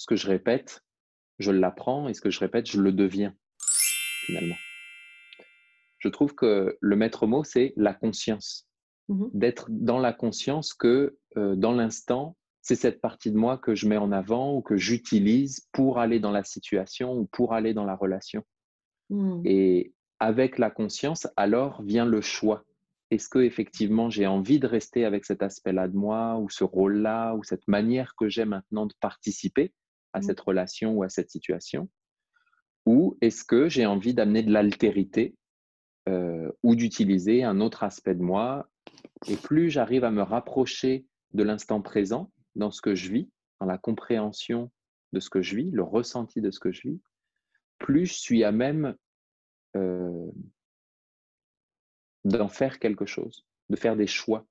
Ce 0.00 0.06
que 0.06 0.16
je 0.16 0.28
répète, 0.28 0.82
je 1.40 1.50
l'apprends 1.50 2.08
et 2.08 2.14
ce 2.14 2.22
que 2.22 2.30
je 2.30 2.40
répète, 2.40 2.66
je 2.66 2.80
le 2.80 2.90
deviens 2.90 3.34
finalement. 4.24 4.56
Je 5.98 6.08
trouve 6.08 6.34
que 6.34 6.78
le 6.80 6.96
maître 6.96 7.26
mot, 7.26 7.44
c'est 7.44 7.74
la 7.76 7.92
conscience. 7.92 8.66
Mhm. 9.10 9.28
D'être 9.34 9.66
dans 9.68 9.98
la 9.98 10.14
conscience 10.14 10.72
que 10.72 11.18
euh, 11.36 11.54
dans 11.54 11.72
l'instant, 11.72 12.34
c'est 12.62 12.76
cette 12.76 13.02
partie 13.02 13.30
de 13.30 13.36
moi 13.36 13.58
que 13.58 13.74
je 13.74 13.86
mets 13.86 13.98
en 13.98 14.10
avant 14.10 14.54
ou 14.54 14.62
que 14.62 14.78
j'utilise 14.78 15.68
pour 15.70 15.98
aller 15.98 16.18
dans 16.18 16.32
la 16.32 16.44
situation 16.44 17.12
ou 17.12 17.26
pour 17.26 17.52
aller 17.52 17.74
dans 17.74 17.84
la 17.84 17.94
relation. 17.94 18.42
Hmm. 19.10 19.42
Et 19.44 19.92
avec 20.18 20.56
la 20.56 20.70
conscience, 20.70 21.28
alors 21.36 21.82
vient 21.82 22.06
le 22.06 22.22
choix. 22.22 22.64
Est-ce 23.10 23.28
que 23.28 23.40
effectivement 23.40 24.08
j'ai 24.08 24.26
envie 24.26 24.60
de 24.60 24.66
rester 24.66 25.04
avec 25.04 25.26
cet 25.26 25.42
aspect-là 25.42 25.88
de 25.88 25.96
moi 25.96 26.38
ou 26.38 26.48
ce 26.48 26.64
rôle-là 26.64 27.34
ou 27.34 27.44
cette 27.44 27.68
manière 27.68 28.14
que 28.16 28.30
j'ai 28.30 28.46
maintenant 28.46 28.86
de 28.86 28.94
participer? 29.00 29.74
À 30.12 30.20
Mm. 30.20 30.22
cette 30.22 30.40
relation 30.40 30.92
ou 30.94 31.02
à 31.02 31.08
cette 31.08 31.30
situation? 31.30 31.88
Ou 32.86 33.16
est-ce 33.20 33.44
que 33.44 33.68
j'ai 33.68 33.86
envie 33.86 34.14
d'amener 34.14 34.42
de 34.42 34.52
l'altérité 34.52 35.34
euh, 36.08 36.50
ou 36.62 36.74
d'utiliser 36.74 37.44
un 37.44 37.60
autre 37.60 37.84
aspect 37.84 38.14
de 38.14 38.22
moi 38.22 38.68
Et 39.28 39.36
plus 39.36 39.70
j'arrive 39.70 40.04
à 40.04 40.10
me 40.10 40.22
rapprocher 40.22 41.06
de 41.34 41.42
l'instant 41.42 41.82
présent 41.82 42.32
dans 42.56 42.70
ce 42.70 42.80
que 42.80 42.94
je 42.94 43.10
vis, 43.10 43.30
dans 43.60 43.66
la 43.66 43.78
compréhension 43.78 44.70
de 45.12 45.20
ce 45.20 45.30
que 45.30 45.42
je 45.42 45.56
vis, 45.56 45.70
le 45.70 45.82
ressenti 45.82 46.40
de 46.40 46.50
ce 46.50 46.60
que 46.60 46.72
je 46.72 46.88
vis, 46.88 47.00
plus 47.78 48.06
je 48.06 48.14
suis 48.14 48.44
à 48.44 48.52
même 48.52 48.96
euh, 49.76 50.30
d'en 52.24 52.48
faire 52.48 52.78
quelque 52.78 53.06
chose, 53.06 53.46
de 53.68 53.76
faire 53.76 53.96
des 53.96 54.06
choix. 54.06 54.46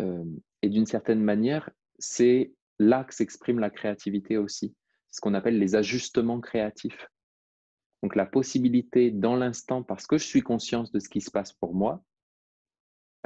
Euh, 0.00 0.24
et 0.62 0.68
d'une 0.68 0.86
certaine 0.86 1.22
manière, 1.22 1.70
c'est 1.98 2.52
là 2.78 3.04
que 3.04 3.14
s'exprime 3.14 3.58
la 3.58 3.70
créativité 3.70 4.36
aussi, 4.36 4.74
ce 5.10 5.20
qu'on 5.20 5.34
appelle 5.34 5.58
les 5.58 5.74
ajustements 5.74 6.40
créatifs. 6.40 7.08
Donc 8.02 8.16
la 8.16 8.26
possibilité 8.26 9.10
dans 9.10 9.36
l'instant, 9.36 9.82
parce 9.82 10.06
que 10.06 10.18
je 10.18 10.26
suis 10.26 10.42
conscience 10.42 10.90
de 10.90 10.98
ce 10.98 11.08
qui 11.08 11.20
se 11.20 11.30
passe 11.30 11.52
pour 11.52 11.74
moi, 11.74 12.02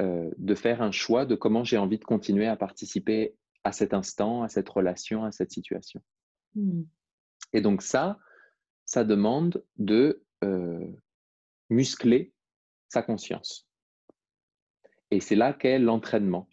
euh, 0.01 0.29
de 0.37 0.53
faire 0.53 0.81
un 0.81 0.91
choix 0.91 1.25
de 1.25 1.35
comment 1.35 1.63
j'ai 1.63 1.77
envie 1.77 1.97
de 1.97 2.03
continuer 2.03 2.45
à 2.45 2.55
participer 2.55 3.35
à 3.63 3.71
cet 3.71 3.93
instant, 3.93 4.43
à 4.43 4.49
cette 4.49 4.69
relation, 4.69 5.23
à 5.23 5.31
cette 5.31 5.51
situation. 5.51 6.01
Hmm. 6.53 6.83
Et 7.53 7.61
donc 7.61 7.81
ça, 7.81 8.19
ça 8.85 9.03
demande 9.03 9.63
de 9.77 10.23
euh, 10.43 10.85
muscler 11.69 12.33
sa 12.89 13.01
conscience. 13.01 13.67
Et 15.09 15.19
c'est 15.19 15.35
là 15.35 15.53
qu'est 15.53 15.79
l'entraînement. 15.79 16.47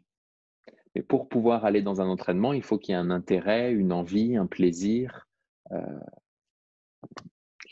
Mais 0.95 1.03
pour 1.03 1.29
pouvoir 1.29 1.65
aller 1.65 1.83
dans 1.83 2.01
un 2.01 2.09
entraînement, 2.09 2.53
il 2.53 2.63
faut 2.63 2.79
qu'il 2.79 2.93
y 2.93 2.97
ait 2.97 3.01
un 3.01 3.11
intérêt, 3.11 3.73
une 3.73 3.93
envie, 3.93 4.37
un 4.37 4.47
plaisir. 4.47 5.27
euh, 5.73 6.01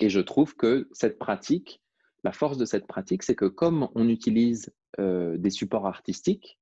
et 0.01 0.09
je 0.09 0.21
trouve 0.21 0.57
que 0.57 0.89
cette 0.93 1.19
pratique, 1.19 1.81
la 2.25 2.33
force 2.33 2.59
de 2.59 2.65
cette 2.65 2.87
pratique, 2.87 3.23
c'est 3.23 3.35
que 3.35 3.45
comme 3.45 3.89
on 3.95 4.09
utilise 4.09 4.73
euh, 4.99 5.37
des 5.39 5.51
supports 5.51 5.87
artistiques, 5.87 6.59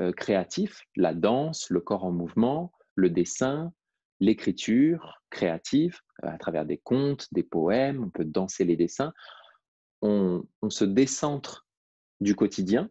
euh, 0.00 0.12
créatifs, 0.12 0.82
la 0.96 1.14
danse, 1.14 1.70
le 1.70 1.80
corps 1.80 2.04
en 2.04 2.12
mouvement, 2.12 2.72
le 2.94 3.10
dessin, 3.10 3.72
l'écriture 4.20 5.22
créative, 5.30 6.00
à 6.22 6.36
travers 6.38 6.66
des 6.66 6.78
contes, 6.78 7.28
des 7.32 7.42
poèmes, 7.42 8.04
on 8.04 8.10
peut 8.10 8.24
danser 8.24 8.64
les 8.64 8.76
dessins, 8.76 9.12
on 10.02 10.44
se 10.68 10.84
décentre 10.84 11.66
du 12.20 12.34
quotidien, 12.34 12.90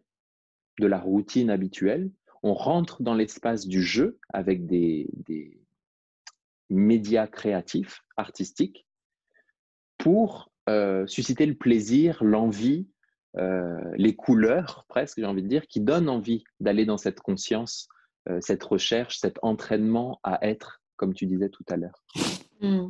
de 0.78 0.86
la 0.86 0.98
routine 0.98 1.50
habituelle, 1.50 2.10
on 2.42 2.54
rentre 2.54 3.02
dans 3.02 3.14
l'espace 3.14 3.66
du 3.66 3.82
jeu 3.82 4.18
avec 4.32 4.66
des, 4.66 5.08
médias 6.68 7.26
créatifs, 7.26 8.02
artistiques, 8.16 8.86
pour 9.98 10.50
euh, 10.70 11.06
susciter 11.06 11.44
le 11.44 11.54
plaisir, 11.54 12.24
l'envie, 12.24 12.88
euh, 13.36 13.78
les 13.96 14.16
couleurs, 14.16 14.86
presque, 14.88 15.18
j'ai 15.18 15.26
envie 15.26 15.42
de 15.42 15.48
dire, 15.48 15.66
qui 15.66 15.80
donnent 15.80 16.08
envie 16.08 16.44
d'aller 16.60 16.86
dans 16.86 16.96
cette 16.96 17.20
conscience, 17.20 17.88
euh, 18.28 18.38
cette 18.40 18.62
recherche, 18.62 19.18
cet 19.18 19.38
entraînement 19.42 20.18
à 20.22 20.38
être, 20.46 20.80
comme 20.96 21.12
tu 21.12 21.26
disais 21.26 21.50
tout 21.50 21.64
à 21.68 21.76
l'heure. 21.76 22.04
Hmm. 22.60 22.88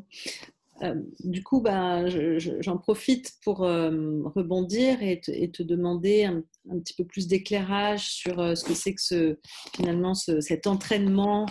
Euh, 0.82 0.94
du 1.20 1.42
coup, 1.44 1.60
ben, 1.60 2.08
je- 2.08 2.38
je- 2.38 2.60
j'en 2.60 2.76
profite 2.76 3.32
pour 3.44 3.62
euh, 3.64 3.90
rebondir 4.34 5.02
et 5.02 5.20
te, 5.20 5.62
demander 5.62 6.24
un, 6.24 6.42
petit 6.80 6.94
peu 6.94 7.04
plus 7.04 7.28
d'éclairage 7.28 8.08
sur 8.10 8.40
euh, 8.40 8.54
ce 8.54 8.64
que 8.64 8.74
c'est 8.74 8.94
que 8.94 9.00
ce, 9.02 9.36
finalement 9.76 10.14
ce- 10.14 10.40
cet 10.40 10.66
entraînement 10.66 11.46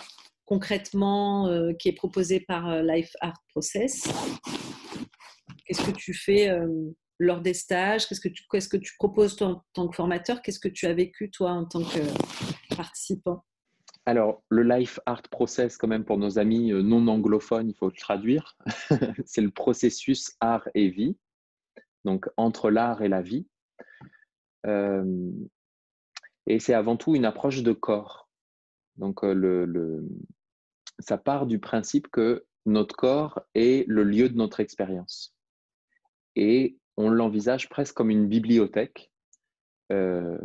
concrètement 0.45 1.49
qui 1.79 1.87
est 1.87 1.93
proposé 1.93 2.41
par 2.41 2.83
Life 2.83 3.11
Art 3.21 3.41
Process. 3.53 4.03
qu'est-ce 5.65 5.81
que 5.85 5.91
tu 5.91 6.13
fais 6.13 6.49
lors 7.19 7.39
des 7.39 7.53
stages? 7.53 8.05
Qu'est-ce 8.05 8.19
que 8.19 8.27
tu, 8.27 8.43
qu'est-ce 8.51 8.67
que 8.67 8.75
tu 8.75 8.93
proposes 8.97 9.37
toi, 9.37 9.47
en 9.47 9.63
tant 9.73 9.87
que 9.87 9.95
formateur? 9.95 10.41
Qu'est-ce 10.41 10.59
que 10.59 10.67
tu 10.67 10.87
as 10.87 10.93
vécu 10.93 11.31
toi 11.31 11.51
en 11.51 11.63
tant 11.65 11.83
que 11.83 12.75
participant? 12.75 13.45
Alors, 14.05 14.43
le 14.49 14.63
life 14.63 14.99
art 15.05 15.21
process, 15.23 15.77
quand 15.77 15.87
même, 15.87 16.05
pour 16.05 16.17
nos 16.17 16.39
amis 16.39 16.71
non 16.71 17.07
anglophones, 17.07 17.69
il 17.69 17.75
faut 17.75 17.87
le 17.87 17.95
traduire. 17.95 18.57
c'est 19.25 19.41
le 19.41 19.51
processus 19.51 20.35
art 20.39 20.67
et 20.73 20.89
vie, 20.89 21.17
donc 22.03 22.27
entre 22.35 22.71
l'art 22.71 23.01
et 23.03 23.09
la 23.09 23.21
vie. 23.21 23.47
et 24.65 26.59
c'est 26.59 26.73
avant 26.73 26.97
tout 26.97 27.15
une 27.15 27.25
approche 27.25 27.61
de 27.61 27.73
corps. 27.73 28.29
Donc, 28.97 29.21
le, 29.23 30.03
ça 30.99 31.17
part 31.17 31.45
du 31.45 31.59
principe 31.59 32.07
que 32.07 32.45
notre 32.65 32.95
corps 32.95 33.41
est 33.55 33.87
le 33.87 34.03
lieu 34.03 34.29
de 34.29 34.35
notre 34.35 34.59
expérience. 34.59 35.35
Et 36.35 36.77
on 36.97 37.09
l'envisage 37.09 37.69
presque 37.69 37.95
comme 37.95 38.09
une 38.09 38.27
bibliothèque 38.27 39.11
euh, 39.91 40.37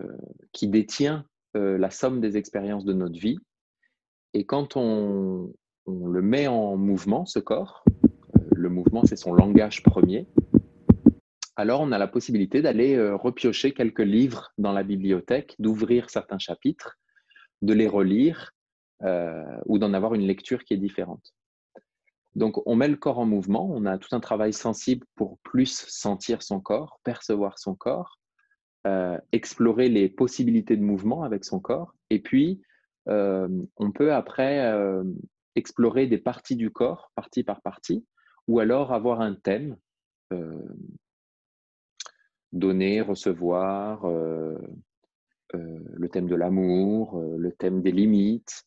qui 0.52 0.68
détient 0.68 1.26
euh, 1.56 1.78
la 1.78 1.90
somme 1.90 2.20
des 2.20 2.36
expériences 2.36 2.84
de 2.84 2.92
notre 2.92 3.18
vie. 3.18 3.38
Et 4.34 4.44
quand 4.44 4.76
on, 4.76 5.52
le 5.86 6.22
met 6.22 6.46
en 6.46 6.76
mouvement, 6.76 7.26
ce 7.26 7.38
corps, 7.38 7.84
euh, 8.36 8.40
le 8.52 8.68
mouvement 8.68 9.04
c'est 9.04 9.16
son 9.16 9.32
langage 9.34 9.82
premier, 9.82 10.26
alors 11.56 11.80
on 11.80 11.90
a 11.92 11.98
la 11.98 12.08
possibilité 12.08 12.60
d'aller 12.60 13.00
repiocher 13.12 13.72
quelques 13.72 14.00
livres 14.00 14.52
dans 14.58 14.72
la 14.72 14.82
bibliothèque, 14.82 15.54
d'ouvrir 15.58 16.10
certains 16.10 16.38
chapitres, 16.38 16.98
de 17.62 17.72
les 17.72 17.88
relire 17.88 18.52
ou 19.64 19.78
d'en 19.78 19.94
avoir 19.94 20.12
une 20.14 20.26
lecture 20.26 20.64
qui 20.64 20.74
est 20.74 20.78
différente. 20.78 21.32
Donc, 22.36 22.60
on 22.66 22.76
met 22.76 22.88
le 22.88 22.96
corps 22.96 23.18
en 23.18 23.24
mouvement, 23.24 23.66
on 23.72 23.86
a 23.86 23.96
tout 23.96 24.14
un 24.14 24.20
travail 24.20 24.52
sensible 24.52 25.06
pour 25.14 25.38
plus 25.38 25.86
sentir 25.88 26.42
son 26.42 26.60
corps, 26.60 27.00
percevoir 27.02 27.58
son 27.58 27.74
corps, 27.74 28.18
euh, 28.86 29.18
explorer 29.32 29.88
les 29.88 30.08
possibilités 30.08 30.76
de 30.76 30.82
mouvement 30.82 31.24
avec 31.24 31.44
son 31.44 31.58
corps. 31.58 31.92
Et 32.08 32.20
puis, 32.20 32.62
euh, 33.08 33.48
on 33.78 33.90
peut 33.90 34.14
après 34.14 34.64
euh, 34.64 35.02
explorer 35.56 36.06
des 36.06 36.18
parties 36.18 36.54
du 36.54 36.70
corps, 36.70 37.10
partie 37.16 37.42
par 37.42 37.62
partie, 37.62 38.06
ou 38.46 38.60
alors 38.60 38.92
avoir 38.92 39.22
un 39.22 39.34
thème, 39.34 39.76
donner, 42.52 43.00
recevoir, 43.00 44.06
le 44.06 44.58
thème 46.12 46.28
de 46.28 46.36
l'amour, 46.36 47.20
le 47.20 47.50
thème 47.52 47.82
des 47.82 47.92
limites. 47.92 48.64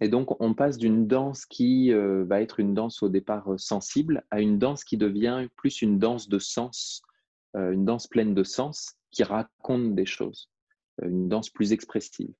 Et 0.00 0.08
donc, 0.08 0.38
on 0.40 0.52
passe 0.52 0.76
d'une 0.76 1.06
danse 1.06 1.46
qui 1.46 1.92
va 1.92 2.42
être 2.42 2.60
une 2.60 2.74
danse 2.74 3.02
au 3.02 3.08
départ 3.08 3.48
sensible 3.56 4.22
à 4.30 4.42
une 4.42 4.58
danse 4.58 4.84
qui 4.84 4.98
devient 4.98 5.48
plus 5.56 5.80
une 5.80 5.98
danse 5.98 6.28
de 6.28 6.38
sens, 6.38 7.02
une 7.54 7.84
danse 7.84 8.06
pleine 8.06 8.34
de 8.34 8.42
sens 8.42 8.96
qui 9.10 9.22
raconte 9.22 9.94
des 9.94 10.06
choses, 10.06 10.50
une 11.02 11.28
danse 11.28 11.50
plus 11.50 11.72
expressive. 11.72 12.34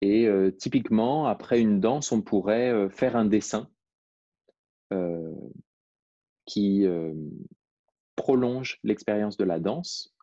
Et 0.00 0.28
typiquement, 0.58 1.26
après 1.26 1.60
une 1.60 1.80
danse, 1.80 2.12
on 2.12 2.22
pourrait 2.22 2.88
faire 2.90 3.16
un 3.16 3.24
dessin 3.24 3.68
qui 6.46 6.86
prolonge 8.14 8.78
l'expérience 8.84 9.36
de 9.36 9.44
la 9.44 9.58
danse, 9.58 10.14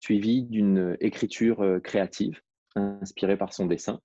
suivi 0.00 0.44
d'une 0.44 0.96
écriture 1.00 1.80
créative 1.82 2.40
inspirée 2.74 3.36
par 3.36 3.52
son 3.52 3.66
dessin 3.66 4.00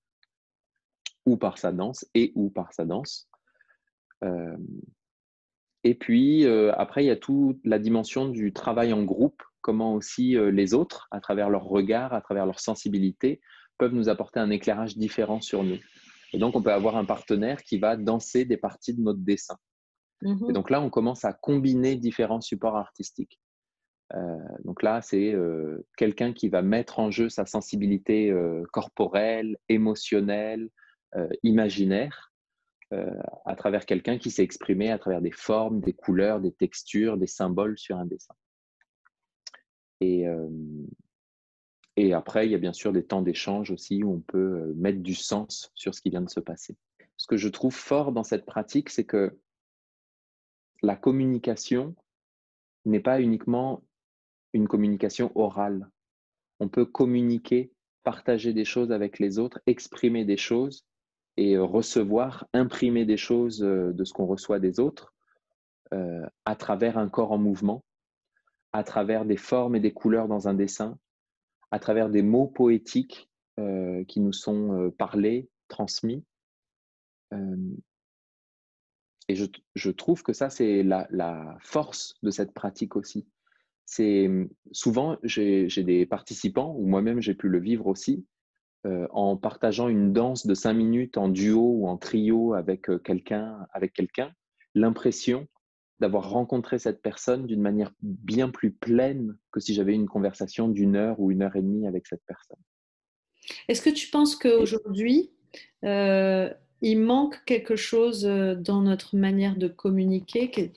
ou 1.25 1.38
par 1.38 1.58
sa 1.58 1.72
danse 1.72 2.05
et 2.13 2.34
ou 2.36 2.50
par 2.50 2.74
sa 2.74 2.84
danse. 2.84 3.29
Euh, 5.86 5.89
et 5.89 5.96
puis, 5.96 6.46
euh, 6.46 6.72
après, 6.75 7.04
il 7.04 7.08
y 7.08 7.12
a 7.12 7.15
toute 7.15 7.60
la 7.63 7.80
dimension 7.80 8.27
du 8.27 8.54
travail 8.54 8.94
en 8.94 9.04
groupe, 9.04 9.42
comment 9.62 9.94
aussi 9.94 10.38
euh, 10.38 10.52
les 10.52 10.74
autres, 10.74 11.08
à 11.12 11.19
travers 11.19 11.50
leur 11.50 11.63
regard, 11.63 12.13
à 12.13 12.21
travers 12.21 12.45
leur 12.45 12.60
sensibilité, 12.60 13.41
peuvent 13.78 13.93
nous 13.93 14.10
apporter 14.10 14.39
un 14.39 14.50
éclairage 14.50 14.98
différent 14.98 15.41
sur 15.41 15.63
nous. 15.63 15.78
Et 16.34 16.38
donc, 16.38 16.56
on 16.56 16.62
peut 16.62 16.74
avoir 16.74 16.95
un 16.98 17.06
partenaire 17.06 17.63
qui 17.63 17.78
va 17.78 17.95
danser 17.95 18.45
des 18.45 18.58
parties 18.58 18.93
de 18.93 19.02
notre 19.02 19.19
dessin. 19.19 19.58
Mmh 20.21 20.50
et 20.50 20.54
donc 20.54 20.69
là, 20.69 20.82
on 20.82 20.89
commence 20.89 21.26
à 21.26 21.34
combiner 21.34 21.98
différents 21.98 22.39
supports 22.39 22.78
artistiques. 22.78 23.38
donc 24.63 24.82
là, 24.82 25.02
c'est 25.02 25.36
quelqu'un 25.98 26.32
qui 26.32 26.48
va 26.48 26.62
mettre 26.62 27.00
en 27.00 27.12
jeu 27.12 27.28
sa 27.28 27.45
sensibilité 27.45 28.34
corporelle, 28.71 29.58
émotionnelle, 29.67 30.69
euh, 31.15 31.30
imaginaire 31.43 32.34
euh, 32.34 32.35
à 33.45 33.55
travers 33.55 33.86
quelqu'un 33.86 34.17
qui 34.17 34.31
s'est 34.31 34.43
exprimé 34.43 34.91
à 34.91 34.99
travers 34.99 35.21
des 35.21 35.31
formes, 35.31 35.79
des 35.79 35.93
couleurs, 35.93 36.39
des 36.39 36.51
textures, 36.51 37.17
des 37.17 37.27
symboles 37.27 37.77
sur 37.77 37.97
un 37.97 38.05
dessin. 38.05 38.36
Et, 40.01 40.27
euh, 40.27 40.49
et 41.97 42.13
après, 42.13 42.47
il 42.47 42.51
y 42.51 42.55
a 42.55 42.60
bien 42.60 42.73
sûr 42.73 42.91
des 42.91 43.05
temps 43.05 43.21
d'échange 43.21 43.71
aussi 43.71 44.03
où 44.03 44.13
on 44.13 44.19
peut 44.19 44.73
mettre 44.75 44.99
du 44.99 45.15
sens 45.15 45.71
sur 45.75 45.95
ce 45.95 46.01
qui 46.01 46.10
vient 46.10 46.21
de 46.21 46.29
se 46.29 46.39
passer. 46.39 46.75
Ce 47.17 47.27
que 47.27 47.38
je 47.38 47.47
trouve 47.47 47.73
fort 47.73 48.12
dans 48.12 48.23
cette 48.23 48.45
pratique, 48.45 48.89
c'est 48.89 49.05
que 49.05 49.38
la 50.81 50.95
communication 50.95 51.95
n'est 52.84 52.99
pas 52.99 53.21
uniquement 53.21 53.84
une 54.53 54.67
communication 54.67 55.31
orale. 55.36 55.89
On 56.60 56.67
peut 56.67 56.86
communiquer, 56.86 57.71
partager 58.03 58.53
des 58.53 58.65
choses 58.65 58.91
avec 58.91 59.19
les 59.19 59.39
autres, 59.39 59.62
exprimer 59.65 60.25
des 60.25 60.38
choses 60.38 60.86
et 61.38 61.58
recevoir, 61.58 62.48
imprimer 62.54 63.06
des 63.06 63.17
choses 63.17 63.60
de 63.60 64.04
ce 64.04 64.13
qu'on 64.13 64.26
reçoit 64.26 64.60
des 64.60 64.80
autres 64.80 65.13
à 65.91 66.56
travers 66.56 66.98
un 66.98 67.10
corps 67.10 67.32
en 67.32 67.38
mouvement, 67.38 67.84
à 68.74 68.84
travers 68.84 69.26
des 69.26 69.38
formes 69.38 69.76
et 69.76 69.80
des 69.80 69.93
couleurs 69.93 70.28
dans 70.28 70.48
un 70.48 70.54
dessin, 70.54 70.98
à 71.71 71.80
travers 71.80 72.10
des 72.10 72.21
mots 72.21 72.48
poétiques 72.48 73.30
qui 74.08 74.19
nous 74.19 74.34
sont 74.34 74.93
parlés, 74.98 75.50
transmis. 75.67 76.24
et 79.28 79.36
je, 79.36 79.91
trouve 79.91 80.24
que 80.24 80.34
ça, 80.34 80.50
c'est 80.50 80.84
la, 80.84 81.08
la, 81.10 81.58
force 81.62 82.15
de 82.24 82.32
cette 82.32 82.54
pratique 82.54 82.95
aussi. 82.95 83.28
C'est 83.86 84.30
souvent, 84.71 85.17
j'ai 85.24 85.84
des 85.84 86.06
participants, 86.06 86.76
ou 86.76 86.88
moi-même 86.88 87.21
j'ai 87.21 87.36
pu 87.36 87.50
le 87.50 87.60
vivre 87.60 87.88
aussi, 87.88 88.26
euh, 88.86 89.08
en 89.10 89.36
partageant 89.36 89.88
une 89.88 90.13
danse 90.13 90.45
de 90.45 90.54
cinq 90.54 90.74
minutes 90.74 91.17
en 91.17 91.28
duo 91.28 91.60
ou 91.60 91.88
en 91.88 91.98
trio 91.98 92.54
avec 92.54 92.88
euh, 92.88 93.00
quelqu'un, 93.00 93.65
avec 93.74 93.93
quelqu'un, 93.93 94.32
l'impression 94.76 95.48
d'avoir 96.00 96.30
rencontré 96.30 96.78
cette 96.78 97.02
personne 97.02 97.48
d'une 97.48 97.62
manière 97.62 97.91
bien 98.04 98.50
plus 98.50 98.71
pleine 98.71 99.39
que 99.52 99.60
si 99.60 99.74
j'avais 99.74 99.95
une 99.95 100.08
conversation 100.08 100.67
d'une 100.67 100.95
heure 100.95 101.19
ou 101.19 101.32
une 101.32 101.41
heure 101.41 101.56
et 101.56 101.63
demie 101.63 101.88
avec 101.88 102.06
cette 102.06 102.21
personne. 102.28 102.60
Est-ce 103.67 103.82
que 103.82 103.89
tu 103.89 104.10
penses 104.10 104.36
qu'aujourd'hui, 104.36 105.32
euh, 105.84 106.54
il 106.82 107.00
manque 107.00 107.43
quelque 107.45 107.76
chose 107.76 108.24
dans 108.24 108.82
notre 108.82 109.15
manière 109.15 109.56
de 109.56 109.67
communiquer 109.67 110.74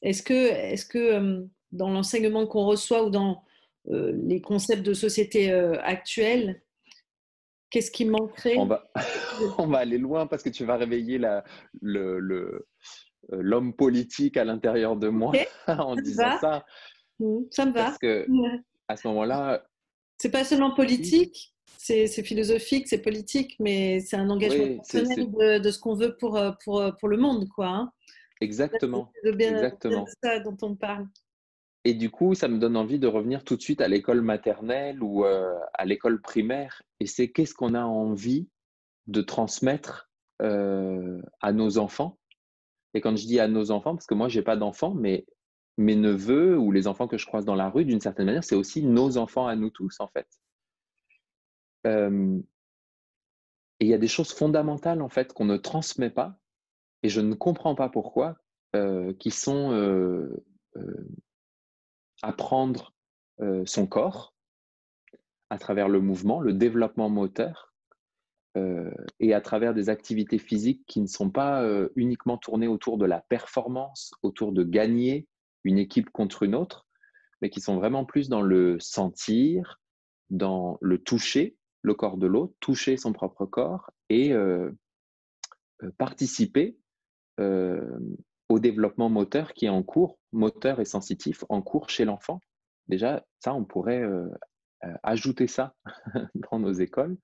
Est-ce 0.00 0.22
que, 0.22 0.32
est 0.32 0.88
que 0.88 1.46
dans 1.72 1.90
l'enseignement 1.90 2.46
qu'on 2.46 2.64
reçoit 2.64 3.04
ou 3.04 3.10
dans 3.10 3.44
les 3.86 4.40
concepts 4.40 4.82
de 4.82 4.94
société 4.94 5.52
euh, 5.52 5.80
actuels, 5.82 6.62
qu'est-ce 7.70 7.90
qui 7.90 8.04
manquerait 8.04 8.56
on 8.56 8.66
va, 8.66 8.90
on 9.58 9.66
va 9.66 9.78
aller 9.78 9.98
loin 9.98 10.26
parce 10.26 10.42
que 10.42 10.48
tu 10.48 10.64
vas 10.64 10.76
réveiller 10.76 11.18
le, 11.18 12.32
euh, 12.32 12.66
l'homme 13.30 13.74
politique 13.74 14.36
à 14.36 14.44
l'intérieur 14.44 14.96
de 14.96 15.08
moi 15.08 15.32
en 15.66 15.96
disant 15.96 16.38
ça. 16.40 16.64
Mmh, 17.18 17.38
ça 17.50 17.66
me 17.66 17.72
va. 17.72 17.84
Parce 17.84 17.98
que 17.98 18.26
à 18.88 18.96
ce 18.96 19.08
moment-là. 19.08 19.64
C'est 20.18 20.30
pas 20.30 20.44
seulement 20.44 20.74
politique, 20.74 21.54
c'est, 21.76 22.06
philosophique, 22.22 22.88
c'est 22.88 23.02
politique, 23.02 23.56
mais 23.58 24.00
c'est 24.00 24.16
un 24.16 24.30
engagement 24.30 24.76
personnel 24.76 25.60
de, 25.60 25.70
ce 25.70 25.78
qu'on 25.78 25.96
veut 25.96 26.16
pour, 26.16 26.40
pour, 26.64 26.82
pour 26.98 27.08
le 27.08 27.16
monde, 27.16 27.48
quoi. 27.48 27.66
Hein. 27.66 27.92
Exactement. 28.40 29.10
C'est 29.22 29.36
bien, 29.36 29.54
Exactement. 29.54 30.06
ça 30.22 30.38
dont 30.38 30.56
on 30.62 30.76
parle. 30.76 31.08
Et 31.84 31.92
du 31.92 32.10
coup, 32.10 32.34
ça 32.34 32.48
me 32.48 32.58
donne 32.58 32.76
envie 32.76 32.98
de 32.98 33.06
revenir 33.06 33.44
tout 33.44 33.56
de 33.56 33.62
suite 33.62 33.82
à 33.82 33.88
l'école 33.88 34.22
maternelle 34.22 35.02
ou 35.02 35.26
euh, 35.26 35.54
à 35.74 35.84
l'école 35.84 36.20
primaire. 36.20 36.82
Et 36.98 37.06
c'est 37.06 37.30
qu'est-ce 37.30 37.54
qu'on 37.54 37.74
a 37.74 37.84
envie 37.84 38.48
de 39.06 39.20
transmettre 39.20 40.10
euh, 40.40 41.20
à 41.42 41.52
nos 41.52 41.76
enfants? 41.76 42.18
Et 42.94 43.02
quand 43.02 43.14
je 43.16 43.26
dis 43.26 43.38
à 43.38 43.48
nos 43.48 43.70
enfants, 43.70 43.94
parce 43.94 44.06
que 44.06 44.14
moi, 44.14 44.28
je 44.28 44.38
n'ai 44.38 44.44
pas 44.44 44.56
d'enfants, 44.56 44.94
mais 44.94 45.26
mes 45.76 45.96
neveux 45.96 46.56
ou 46.56 46.72
les 46.72 46.86
enfants 46.86 47.06
que 47.06 47.18
je 47.18 47.26
croise 47.26 47.44
dans 47.44 47.54
la 47.54 47.68
rue, 47.68 47.84
d'une 47.84 48.00
certaine 48.00 48.26
manière, 48.26 48.44
c'est 48.44 48.54
aussi 48.54 48.82
nos 48.82 49.18
enfants 49.18 49.46
à 49.46 49.54
nous 49.54 49.70
tous, 49.70 50.00
en 50.00 50.08
fait. 50.08 50.28
Euh, 51.86 52.38
et 53.80 53.84
il 53.84 53.88
y 53.88 53.94
a 53.94 53.98
des 53.98 54.08
choses 54.08 54.32
fondamentales, 54.32 55.02
en 55.02 55.10
fait, 55.10 55.34
qu'on 55.34 55.44
ne 55.44 55.58
transmet 55.58 56.08
pas, 56.08 56.38
et 57.02 57.10
je 57.10 57.20
ne 57.20 57.34
comprends 57.34 57.74
pas 57.74 57.90
pourquoi, 57.90 58.38
qui 59.20 59.30
sont 59.30 59.70
apprendre 62.22 62.92
son 63.64 63.86
corps 63.86 64.34
à 65.50 65.58
travers 65.58 65.88
le 65.88 66.00
mouvement, 66.00 66.40
le 66.40 66.52
développement 66.52 67.08
moteur, 67.08 67.74
euh, 68.56 68.90
et 69.18 69.34
à 69.34 69.40
travers 69.40 69.74
des 69.74 69.88
activités 69.88 70.38
physiques 70.38 70.84
qui 70.86 71.00
ne 71.00 71.08
sont 71.08 71.30
pas 71.30 71.62
euh, 71.62 71.88
uniquement 71.96 72.38
tournées 72.38 72.68
autour 72.68 72.98
de 72.98 73.04
la 73.04 73.20
performance, 73.20 74.12
autour 74.22 74.52
de 74.52 74.62
gagner 74.62 75.26
une 75.64 75.78
équipe 75.78 76.10
contre 76.10 76.44
une 76.44 76.54
autre, 76.54 76.86
mais 77.42 77.50
qui 77.50 77.60
sont 77.60 77.76
vraiment 77.76 78.04
plus 78.04 78.28
dans 78.28 78.42
le 78.42 78.78
sentir, 78.78 79.80
dans 80.30 80.78
le 80.80 80.98
toucher 80.98 81.56
le 81.82 81.94
corps 81.94 82.16
de 82.16 82.28
l'autre, 82.28 82.54
toucher 82.60 82.96
son 82.96 83.12
propre 83.12 83.44
corps 83.44 83.90
et 84.08 84.32
euh, 84.32 84.70
participer 85.98 86.78
au 88.48 88.58
développement 88.58 89.08
moteur 89.08 89.52
qui 89.54 89.66
est 89.66 89.70
en 89.70 89.82
cours, 89.82 90.18
moteur 90.32 90.80
et 90.80 90.84
sensitif, 90.84 91.44
en 91.48 91.62
cours 91.62 91.90
chez 91.90 92.04
l'enfant. 92.04 92.40
Déjà, 92.88 93.24
ça, 93.38 93.54
on 93.54 93.64
pourrait 93.64 94.04
ajouter 95.02 95.46
ça 95.46 95.74
dans 96.34 96.58
nos 96.58 96.72
écoles 96.72 97.16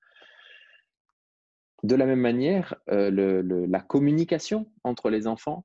de 1.82 1.94
la 1.94 2.06
même 2.06 2.20
manière, 2.20 2.74
euh, 2.90 3.66
la 3.66 3.80
communication 3.80 4.70
entre 4.84 5.10
les 5.10 5.26
enfants, 5.26 5.64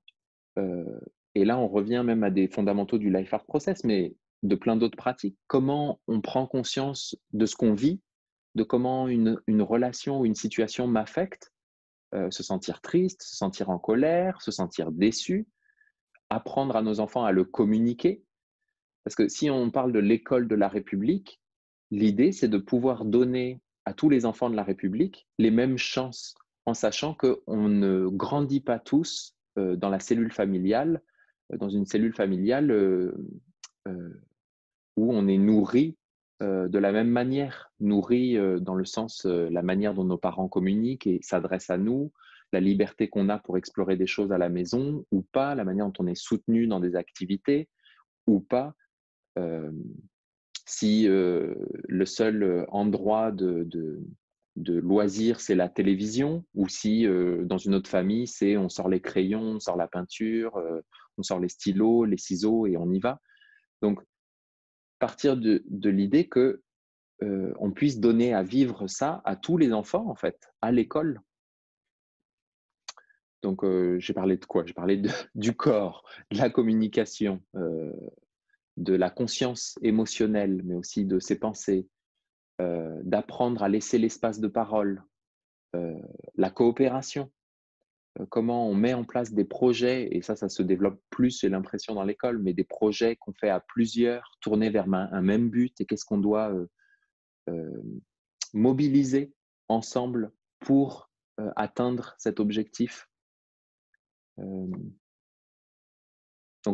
euh, 0.57 0.99
et 1.35 1.45
là 1.45 1.57
on 1.57 1.67
revient 1.67 2.03
même 2.05 2.23
à 2.23 2.29
des 2.29 2.47
fondamentaux 2.47 2.97
du 2.97 3.11
Life 3.11 3.33
Art 3.33 3.45
Process, 3.45 3.83
mais 3.83 4.15
de 4.43 4.55
plein 4.55 4.75
d'autres 4.75 4.97
pratiques, 4.97 5.37
comment 5.47 5.99
on 6.07 6.21
prend 6.21 6.47
conscience 6.47 7.17
de 7.33 7.45
ce 7.45 7.55
qu'on 7.55 7.73
vit, 7.73 7.99
de 8.53 8.63
comment 8.63 9.07
une, 9.07 9.41
relation 9.47 10.21
ou 10.21 10.25
une 10.25 10.35
situation 10.35 10.87
m'affecte, 10.87 11.51
euh, 12.13 12.29
se 12.31 12.43
sentir 12.43 12.81
triste, 12.81 13.23
se 13.23 13.35
sentir 13.35 13.69
en 13.69 13.79
colère, 13.79 14.41
se 14.41 14.51
sentir 14.51 14.91
déçu, 14.91 15.47
apprendre 16.29 16.75
à 16.75 16.81
nos 16.81 16.99
enfants 16.99 17.25
à 17.25 17.31
le 17.31 17.43
communiquer. 17.43 18.23
Parce 19.03 19.15
que 19.15 19.27
si 19.27 19.49
on 19.49 19.71
parle 19.71 19.91
de 19.91 19.99
l'école 19.99 20.47
de 20.47 20.55
la 20.55 20.67
République, 20.67 21.41
l'idée 21.91 22.31
c'est 22.31 22.47
de 22.47 22.57
pouvoir 22.57 23.05
donner 23.05 23.61
à 23.85 23.93
tous 23.93 24.09
les 24.09 24.25
enfants 24.25 24.49
de 24.49 24.55
la 24.55 24.63
République 24.63 25.27
les 25.37 25.51
mêmes 25.51 25.77
chances, 25.77 26.35
en 26.65 26.73
sachant 26.73 27.13
qu'on 27.13 27.67
ne 27.67 28.07
grandit 28.07 28.61
pas 28.61 28.79
tous 28.79 29.35
euh, 29.57 29.75
dans 29.75 29.89
la 29.89 29.99
cellule 29.99 30.31
familiale, 30.31 31.01
euh, 31.51 31.57
dans 31.57 31.69
une 31.69 31.85
cellule 31.85 32.13
familiale 32.13 32.71
où 34.97 35.13
on 35.13 35.27
est 35.27 35.37
nourri 35.37 35.95
de 36.41 36.77
la 36.77 36.91
même 36.91 37.09
manière, 37.09 37.71
nourri 37.79 38.37
dans 38.59 38.75
le 38.75 38.85
sens 38.85 39.25
la 39.25 39.61
manière 39.61 39.93
dont 39.93 40.03
nos 40.03 40.17
parents 40.17 40.49
communiquent 40.49 41.07
et 41.07 41.19
s'adressent 41.21 41.69
à 41.69 41.77
nous, 41.77 42.11
la 42.51 42.59
liberté 42.59 43.07
qu'on 43.07 43.29
a 43.29 43.39
pour 43.39 43.57
explorer 43.57 43.95
des 43.95 44.07
choses 44.07 44.31
à 44.31 44.37
la 44.37 44.49
maison 44.49 45.05
ou 45.11 45.21
pas, 45.21 45.55
la 45.55 45.63
manière 45.63 45.85
dont 45.85 46.03
on 46.03 46.07
est 46.07 46.15
soutenu 46.15 46.67
dans 46.67 46.79
des 46.79 46.95
activités 46.95 47.69
ou 48.27 48.41
pas 48.41 48.75
si 50.65 51.07
euh, 51.07 51.53
le 51.87 52.05
seul 52.05 52.43
euh, 52.43 52.65
endroit 52.69 53.31
de, 53.31 53.63
de, 53.65 54.01
de 54.55 54.79
loisir, 54.79 55.39
c'est 55.39 55.55
la 55.55 55.69
télévision, 55.69 56.43
ou 56.55 56.67
si 56.67 57.05
euh, 57.05 57.45
dans 57.45 57.57
une 57.57 57.75
autre 57.75 57.89
famille, 57.89 58.27
c'est 58.27 58.57
on 58.57 58.69
sort 58.69 58.89
les 58.89 58.99
crayons, 58.99 59.41
on 59.41 59.59
sort 59.59 59.77
la 59.77 59.87
peinture, 59.87 60.59
on 61.17 61.23
sort 61.23 61.39
les 61.39 61.49
stylos, 61.49 62.05
les 62.05 62.17
ciseaux 62.17 62.65
et 62.65 62.77
on 62.77 62.91
y 62.91 62.99
va. 62.99 63.21
Donc, 63.81 64.01
partir 64.99 65.37
de, 65.37 65.63
l'idée 65.89 66.27
que 66.27 66.61
on 67.21 67.71
puisse 67.71 67.99
donner 67.99 68.33
à 68.33 68.43
vivre 68.43 68.87
ça 68.87 69.21
à 69.25 69.35
tous 69.35 69.57
les 69.57 69.71
enfants, 69.71 70.09
en 70.09 70.15
fait, 70.15 70.51
à 70.61 70.71
l'école. 70.71 71.21
Donc, 73.41 73.63
j'ai 73.99 74.13
parlé 74.13 74.37
de 74.37 74.45
quoi? 74.45 74.65
J'ai 74.65 74.73
parlé 74.73 75.01
du 75.35 75.55
corps, 75.55 76.03
de 76.31 76.37
la 76.37 76.49
communication, 76.49 77.41
de 78.77 78.93
la 78.93 79.09
conscience 79.09 79.79
émotionnelle, 79.81 80.61
mais 80.65 80.75
aussi 80.75 81.05
de 81.05 81.19
ses 81.19 81.39
pensées, 81.39 81.87
euh, 82.61 83.01
d'apprendre 83.03 83.63
à 83.63 83.67
laisser 83.67 83.97
l'espace 83.97 84.39
de 84.39 84.47
parole, 84.47 85.03
euh, 85.75 85.99
la 86.35 86.49
coopération, 86.49 87.23
euh, 87.23 87.29
comment 88.29 88.69
on 88.69 88.75
met 88.75 88.93
en 88.93 89.03
place 89.03 89.33
des 89.33 89.45
projets, 89.45 90.09
et 90.11 90.21
ça, 90.21 90.35
ça 90.35 90.49
se 90.49 90.63
développe 90.63 91.01
plus, 91.09 91.39
j'ai 91.39 91.49
l'impression, 91.49 91.95
dans 91.95 92.03
l'école, 92.03 92.39
mais 92.39 92.53
des 92.53 92.63
projets 92.63 93.15
qu'on 93.15 93.33
fait 93.33 93.49
à 93.49 93.59
plusieurs, 93.59 94.37
tournés 94.41 94.69
vers 94.69 94.91
un, 94.93 95.21
même 95.21 95.49
but, 95.49 95.79
et 95.81 95.85
qu'est-ce 95.85 96.05
qu'on 96.05 96.17
doit 96.17 96.53
mobiliser 98.53 99.33
ensemble 99.67 100.31
pour 100.59 101.09
atteindre 101.55 102.15
cet 102.17 102.39
objectif. 102.39 103.09
donc 104.37 104.81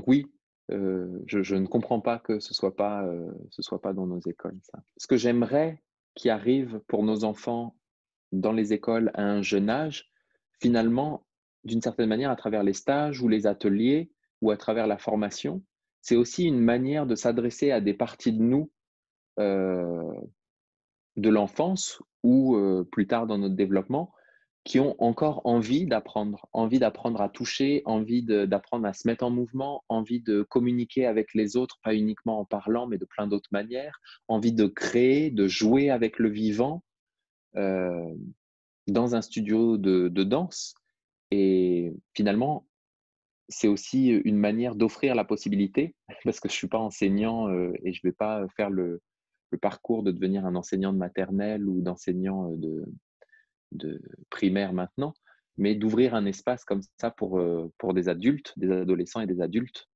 oui, 0.07 0.31
euh, 0.71 1.19
je, 1.27 1.55
ne 1.55 1.67
comprends 1.67 1.99
pas 1.99 2.19
que 2.19 2.39
ce 2.39 2.51
ne 2.51 2.53
soit, 2.53 2.75
pas, 2.75 3.05
euh, 3.05 3.31
soit 3.59 3.81
pas 3.81 3.93
dans 3.93 4.07
nos 4.07 4.19
écoles. 4.19 4.59
Ça. 4.63 4.81
Ce 4.97 5.07
que 5.07 5.17
j'aimerais 5.17 5.83
qui 6.15 6.29
arrive 6.29 6.79
pour 6.87 7.03
nos 7.03 7.23
enfants 7.23 7.75
dans 8.31 8.53
les 8.53 8.73
écoles 8.73 9.11
à 9.13 9.23
un 9.23 9.41
jeune 9.41 9.69
âge, 9.69 10.09
finalement, 10.61 11.25
d'une 11.63 11.81
certaine 11.81 12.09
manière, 12.09 12.31
à 12.31 12.35
travers 12.35 12.63
les 12.63 12.73
stages 12.73 13.21
ou 13.21 13.27
les 13.27 13.47
ateliers 13.47 14.11
ou 14.41 14.51
à 14.51 14.57
travers 14.57 14.87
la 14.87 14.97
formation, 14.97 15.63
c'est 16.01 16.15
aussi 16.15 16.45
une 16.45 16.59
manière 16.59 17.05
de 17.05 17.15
s'adresser 17.15 17.71
à 17.71 17.81
des 17.81 17.93
parties 17.93 18.33
de 18.33 18.41
nous 18.41 18.71
euh, 19.39 20.13
de 21.15 21.29
l'enfance 21.29 22.01
ou 22.23 22.57
plus 22.91 23.07
tard 23.07 23.27
dans 23.27 23.37
notre 23.37 23.55
développement 23.55 24.13
qui 24.63 24.79
ont 24.79 24.95
encore 25.01 25.41
envie 25.45 25.85
d'apprendre, 25.85 26.47
envie 26.53 26.79
d'apprendre 26.79 27.21
à 27.21 27.29
toucher, 27.29 27.81
envie 27.85 28.21
d'apprendre 28.23 28.85
à 28.85 28.93
se 28.93 29.07
mettre 29.07 29.23
en 29.23 29.31
mouvement, 29.31 29.83
envie 29.89 30.21
de 30.21 30.43
communiquer 30.43 31.07
avec 31.07 31.33
les 31.33 31.57
autres, 31.57 31.79
pas 31.83 31.95
uniquement 31.95 32.39
en 32.39 32.45
parlant, 32.45 32.85
mais 32.85 32.97
de 32.97 33.05
plein 33.05 33.25
d'autres 33.25 33.49
manières, 33.51 33.99
envie 34.27 34.53
de 34.53 34.67
créer, 34.67 35.31
de 35.31 35.47
jouer 35.47 35.89
avec 35.89 36.19
le 36.19 36.29
vivant 36.29 36.83
euh, 37.55 38.13
dans 38.87 39.15
un 39.15 39.21
studio 39.21 39.77
de, 39.77 40.09
danse. 40.23 40.75
Et 41.31 41.93
finalement, 42.13 42.67
c'est 43.49 43.67
aussi 43.67 44.07
une 44.07 44.37
manière 44.37 44.75
d'offrir 44.75 45.15
la 45.15 45.25
possibilité, 45.25 45.95
parce 46.23 46.39
que 46.39 46.49
je 46.49 46.53
ne 46.53 46.57
suis 46.57 46.67
pas 46.67 46.79
enseignant 46.79 47.49
et 47.49 47.93
je 47.93 48.01
ne 48.03 48.09
vais 48.09 48.15
pas 48.15 48.45
faire 48.55 48.69
le, 48.69 49.01
parcours 49.61 50.01
de 50.03 50.11
devenir 50.11 50.45
un 50.45 50.55
enseignant 50.55 50.93
de 50.93 50.97
maternelle 50.97 51.67
ou 51.67 51.81
d'enseignant 51.81 52.51
de, 52.51 54.01
primaire 54.29 54.73
maintenant, 54.73 55.13
mais 55.57 55.75
d'ouvrir 55.75 56.15
un 56.15 56.25
espace 56.25 56.63
comme 56.63 56.81
ça 56.97 57.11
pour, 57.11 57.41
pour 57.77 57.93
des 57.93 58.07
adultes, 58.07 58.53
des 58.57 58.71
adolescents 58.71 59.21
et 59.21 59.27
des 59.27 59.41
adultes. 59.41 59.89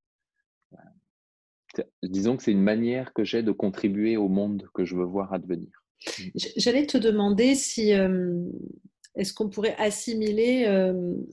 Disons 2.04 2.38
que 2.38 2.44
c'est 2.44 2.52
une 2.52 2.62
manière 2.62 3.14
que 3.14 3.24
j'ai 3.24 3.44
de 3.44 3.52
contribuer 3.52 4.18
au 4.18 4.28
monde 4.28 4.68
que 4.74 4.86
je 4.86 4.96
veux 4.96 5.06
voir 5.06 5.34
advenir. 5.34 5.72
J'allais 6.36 6.86
te 6.86 6.98
demander 6.98 7.56
si 7.56 7.94
est-ce 9.16 9.34
qu'on 9.34 9.50
pourrait 9.50 9.76
assimiler 9.78 10.68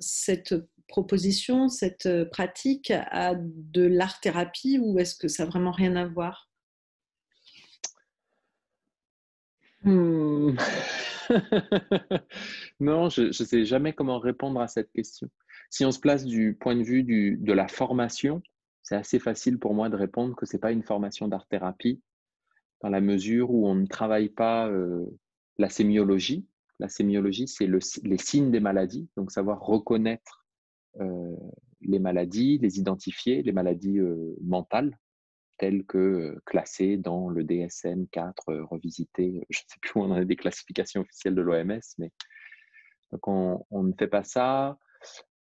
cette 0.01 0.55
proposition, 0.88 1.68
cette 1.68 2.09
pratique 2.31 2.90
à 2.90 3.35
de 3.35 3.83
l'art-thérapie 3.83 4.79
ou 4.79 4.99
est-ce 4.99 5.14
que 5.16 5.29
ça 5.29 5.45
n'a 5.45 5.51
vraiment 5.51 5.73
rien 5.73 5.97
à 5.97 6.07
voir? 6.07 6.49
Hmm. 9.85 10.55
non, 12.81 13.09
je 13.09 13.23
ne 13.23 13.33
sais 13.33 13.64
jamais 13.64 13.92
comment 13.92 14.18
répondre 14.18 14.61
à 14.61 14.68
cette 14.68 14.92
question. 14.92 15.29
Si 15.71 15.85
on 15.85 15.90
se 15.90 15.99
place 15.99 16.25
du 16.25 16.55
point 16.55 16.77
de 16.77 16.83
vue 16.83 17.03
de 17.03 17.53
la 17.53 17.66
formation, 17.68 18.42
c'est 18.83 18.97
assez 18.97 19.18
facile 19.18 19.59
pour 19.59 19.75
moi 19.75 19.88
de 19.88 19.97
répondre 19.97 20.37
que 20.37 20.47
ce 20.47 20.57
n'est 20.57 20.61
pas 20.61 20.73
une 20.73 20.83
formation 20.83 21.29
d'art-thérapie, 21.29 22.01
dans 22.81 22.90
la 22.90 23.01
mesure 23.01 23.51
où 23.51 23.66
on 23.66 23.75
ne 23.75 23.87
travaille 23.87 24.29
pas 24.29 24.68
euh, 24.68 25.05
la 25.59 25.68
sémiologie. 25.68 26.47
La 26.79 26.89
sémiologie, 26.89 27.49
c'est 27.49 27.67
le, 27.67 27.79
les 28.03 28.19
signes 28.19 28.51
des 28.51 28.61
maladies, 28.61 29.09
donc 29.17 29.31
savoir 29.31 29.61
reconnaître 29.61 30.47
euh, 31.01 31.37
les 31.85 31.99
maladies, 31.99 32.59
les 32.59 32.79
identifier, 32.79 33.43
les 33.43 33.53
maladies 33.53 33.99
euh, 33.99 34.37
mentales, 34.43 34.97
telles 35.59 35.85
que 35.85 35.99
euh, 35.99 36.43
classées 36.47 36.97
dans 36.97 37.29
le 37.29 37.45
DSM-4 37.45 38.33
euh, 38.49 38.65
revisité. 38.65 39.45
Je 39.51 39.61
ne 39.61 39.65
sais 39.69 39.79
plus 39.81 39.93
où 39.97 40.03
on 40.03 40.11
en 40.11 40.21
est 40.21 40.25
des 40.25 40.37
classifications 40.37 41.03
officielles 41.03 41.35
de 41.35 41.43
l'OMS, 41.43 41.81
mais 41.99 42.11
donc 43.11 43.29
on, 43.29 43.83
ne 43.83 43.93
fait 43.99 44.09
pas 44.09 44.25
ça. 44.25 44.79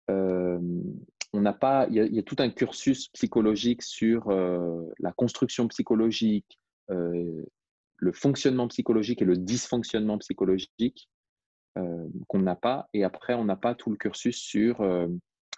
On 0.08 1.42
n'a 1.42 1.54
pas, 1.54 1.86
il 1.92 2.15
y, 2.15 2.20
a, 2.20 2.24
tout 2.24 2.38
un 2.39 2.50
cursus 2.50 3.10
psychologique 3.10 3.84
sur 3.84 4.32
la 4.32 5.12
construction 5.12 5.68
psychologique, 5.68 6.60
le 6.88 8.12
fonctionnement 8.12 8.68
psychologique 8.70 9.22
et 9.22 9.26
le 9.26 9.38
dysfonctionnement 9.38 10.18
psychologique 10.18 11.08
qu'on 11.75 12.39
n'a 12.39 12.55
pas. 12.55 12.89
Et 12.93 13.03
après, 13.03 13.34
on 13.34 13.45
n'a 13.45 13.55
pas 13.55 13.75
tout 13.75 13.89
le 13.89 13.97
cursus 13.97 14.38
sur 14.38 14.84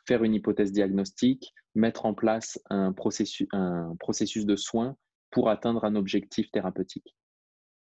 faire 0.08 0.24
une 0.24 0.34
hypothèse 0.34 0.72
diagnostique, 0.72 1.54
mettre 1.76 2.06
en 2.06 2.14
place 2.14 2.60
un 2.70 2.92
processus, 2.92 3.48
un 3.52 3.96
processus 4.00 4.46
de 4.46 4.56
soins 4.56 4.98
pour 5.32 5.50
atteindre 5.50 5.86
un 5.86 5.96
objectif 5.96 6.52
thérapeutique. 6.52 7.16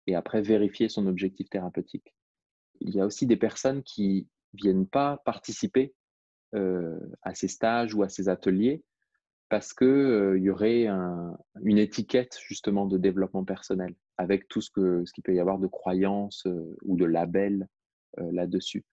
Et 0.07 0.15
après, 0.15 0.41
vérifier 0.41 0.89
son 0.89 1.07
objectif 1.07 1.49
thérapeutique. 1.49 2.15
Il 2.81 2.93
y 2.93 2.99
a 2.99 3.05
aussi 3.05 3.25
des 3.25 3.37
personnes 3.37 3.83
qui 3.83 4.27
viennent 4.53 4.87
pas 4.87 5.21
participer 5.25 5.93
euh, 6.55 6.99
à 7.23 7.33
ces 7.35 7.47
stages 7.47 7.93
ou 7.93 8.03
à 8.03 8.09
ces 8.09 8.29
ateliers 8.29 8.83
parce 9.49 9.73
qu'il 9.73 9.87
euh, 9.87 10.39
y 10.39 10.49
aurait 10.49 10.87
une 10.87 11.77
étiquette 11.77 12.37
justement 12.47 12.85
de 12.85 12.97
développement 12.97 13.43
personnel 13.43 13.93
avec 14.17 14.47
tout 14.47 14.61
ce 14.61 14.71
qu'il 14.71 15.07
ce 15.07 15.13
qu'il 15.13 15.23
peut 15.23 15.35
y 15.35 15.39
avoir 15.39 15.59
de 15.59 15.67
croyances 15.67 16.45
euh, 16.47 16.77
ou 16.83 16.95
de 16.97 17.05
labels 17.05 17.67
là-dessus. 18.17 18.83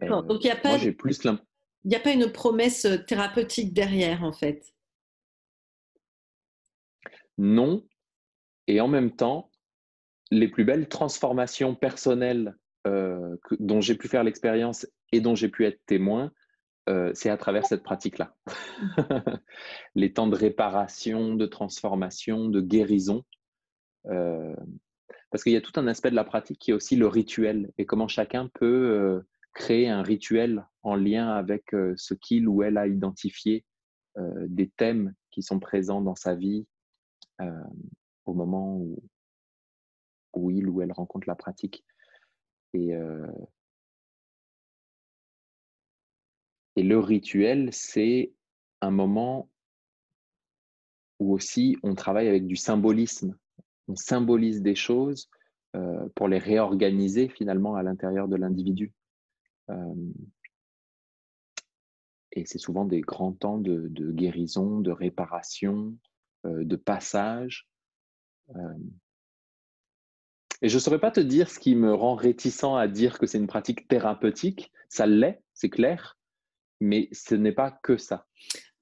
Donc 0.00 0.44
il 0.44 0.46
n'y 0.46 0.50
a 0.50 0.56
pas. 0.56 0.78
j'ai 0.78 0.92
plus 0.92 1.24
Il 1.24 1.88
n'y 1.88 1.96
a 1.96 2.00
pas 2.00 2.12
une 2.12 2.30
promesse 2.30 2.86
thérapeutique 3.06 3.72
derrière, 3.72 4.24
en 4.24 4.32
fait? 4.32 4.74
Non. 7.38 7.86
Et 8.66 8.80
en 8.80 8.88
même 8.88 9.14
temps, 9.14 9.50
les 10.30 10.48
plus 10.48 10.64
belles 10.64 10.88
transformations 10.88 11.74
personnelles 11.74 12.56
dont 13.58 13.80
j'ai 13.80 13.96
pu 13.96 14.08
faire 14.08 14.24
l'expérience 14.24 14.86
et 15.12 15.20
dont 15.20 15.34
j'ai 15.34 15.48
pu 15.48 15.64
être 15.66 15.80
témoin, 15.86 16.32
c'est 17.14 17.30
à 17.30 17.36
travers 17.36 17.66
cette 17.66 17.82
pratique-là. 17.82 18.34
les 19.94 20.12
temps 20.12 20.26
de 20.26 20.36
réparation, 20.36 21.34
de 21.34 21.46
transformation, 21.46 22.48
de 22.48 22.60
guérison. 22.60 23.24
Parce 25.30 25.42
qu'il 25.42 25.52
y 25.52 25.56
a 25.56 25.60
tout 25.60 25.72
un 25.76 25.86
aspect 25.86 26.10
de 26.10 26.16
la 26.16 26.24
pratique 26.24 26.58
qui 26.58 26.70
est 26.70 26.74
aussi 26.74 26.96
le 26.96 27.06
rituel 27.06 27.72
et 27.78 27.86
comment 27.86 28.08
chacun 28.08 28.48
peut 28.54 29.22
créer 29.54 29.88
un 29.88 30.02
rituel 30.02 30.66
en 30.82 30.94
lien 30.94 31.28
avec 31.30 31.74
ce 31.96 32.14
qu'il 32.14 32.48
ou 32.48 32.62
elle 32.62 32.78
a 32.78 32.86
identifié, 32.86 33.64
des 34.18 34.68
thèmes 34.68 35.14
qui 35.30 35.42
sont 35.42 35.58
présents 35.58 36.00
dans 36.00 36.14
sa 36.14 36.34
vie 36.34 36.66
au 38.24 38.34
moment 38.34 38.78
où, 40.34 40.50
il 40.50 40.68
ou 40.68 40.80
elle 40.82 40.92
rencontre 40.92 41.26
la 41.28 41.34
pratique. 41.34 41.84
Et 42.74 42.94
le 46.76 46.98
rituel, 46.98 47.72
c'est 47.72 48.32
un 48.82 48.90
moment 48.90 49.48
où 51.18 51.32
aussi 51.32 51.76
on 51.82 51.94
travaille 51.94 52.28
avec 52.28 52.46
du 52.46 52.56
symbolisme. 52.56 53.36
On 53.88 53.96
symbolise 53.96 54.62
des 54.62 54.74
choses 54.74 55.28
pour 56.14 56.28
les 56.28 56.38
réorganiser 56.38 57.28
finalement 57.28 57.74
à 57.76 57.82
l'intérieur 57.82 58.28
de 58.28 58.36
l'individu. 58.36 58.92
et 62.32 62.44
c'est 62.46 62.58
souvent 62.58 62.84
des 62.84 63.00
grands 63.00 63.32
temps 63.32 63.58
de, 63.58 63.88
guérison, 64.12 64.80
de 64.80 64.90
réparation, 64.90 65.94
de 66.44 66.76
passage. 66.76 67.68
Et 70.62 70.68
je 70.68 70.74
ne 70.74 70.80
saurais 70.80 71.00
pas 71.00 71.10
te 71.10 71.20
dire 71.20 71.50
ce 71.50 71.58
qui 71.58 71.74
me 71.74 71.92
rend 71.92 72.14
réticent 72.14 72.64
à 72.64 72.88
dire 72.88 73.18
que 73.18 73.26
c'est 73.26 73.38
une 73.38 73.46
pratique 73.46 73.88
thérapeutique. 73.88 74.72
Ça 74.88 75.06
l'est, 75.06 75.42
c'est 75.52 75.68
clair, 75.68 76.18
mais 76.80 77.08
ce 77.12 77.34
n'est 77.34 77.52
pas 77.52 77.70
que 77.70 77.96
ça. 77.96 78.26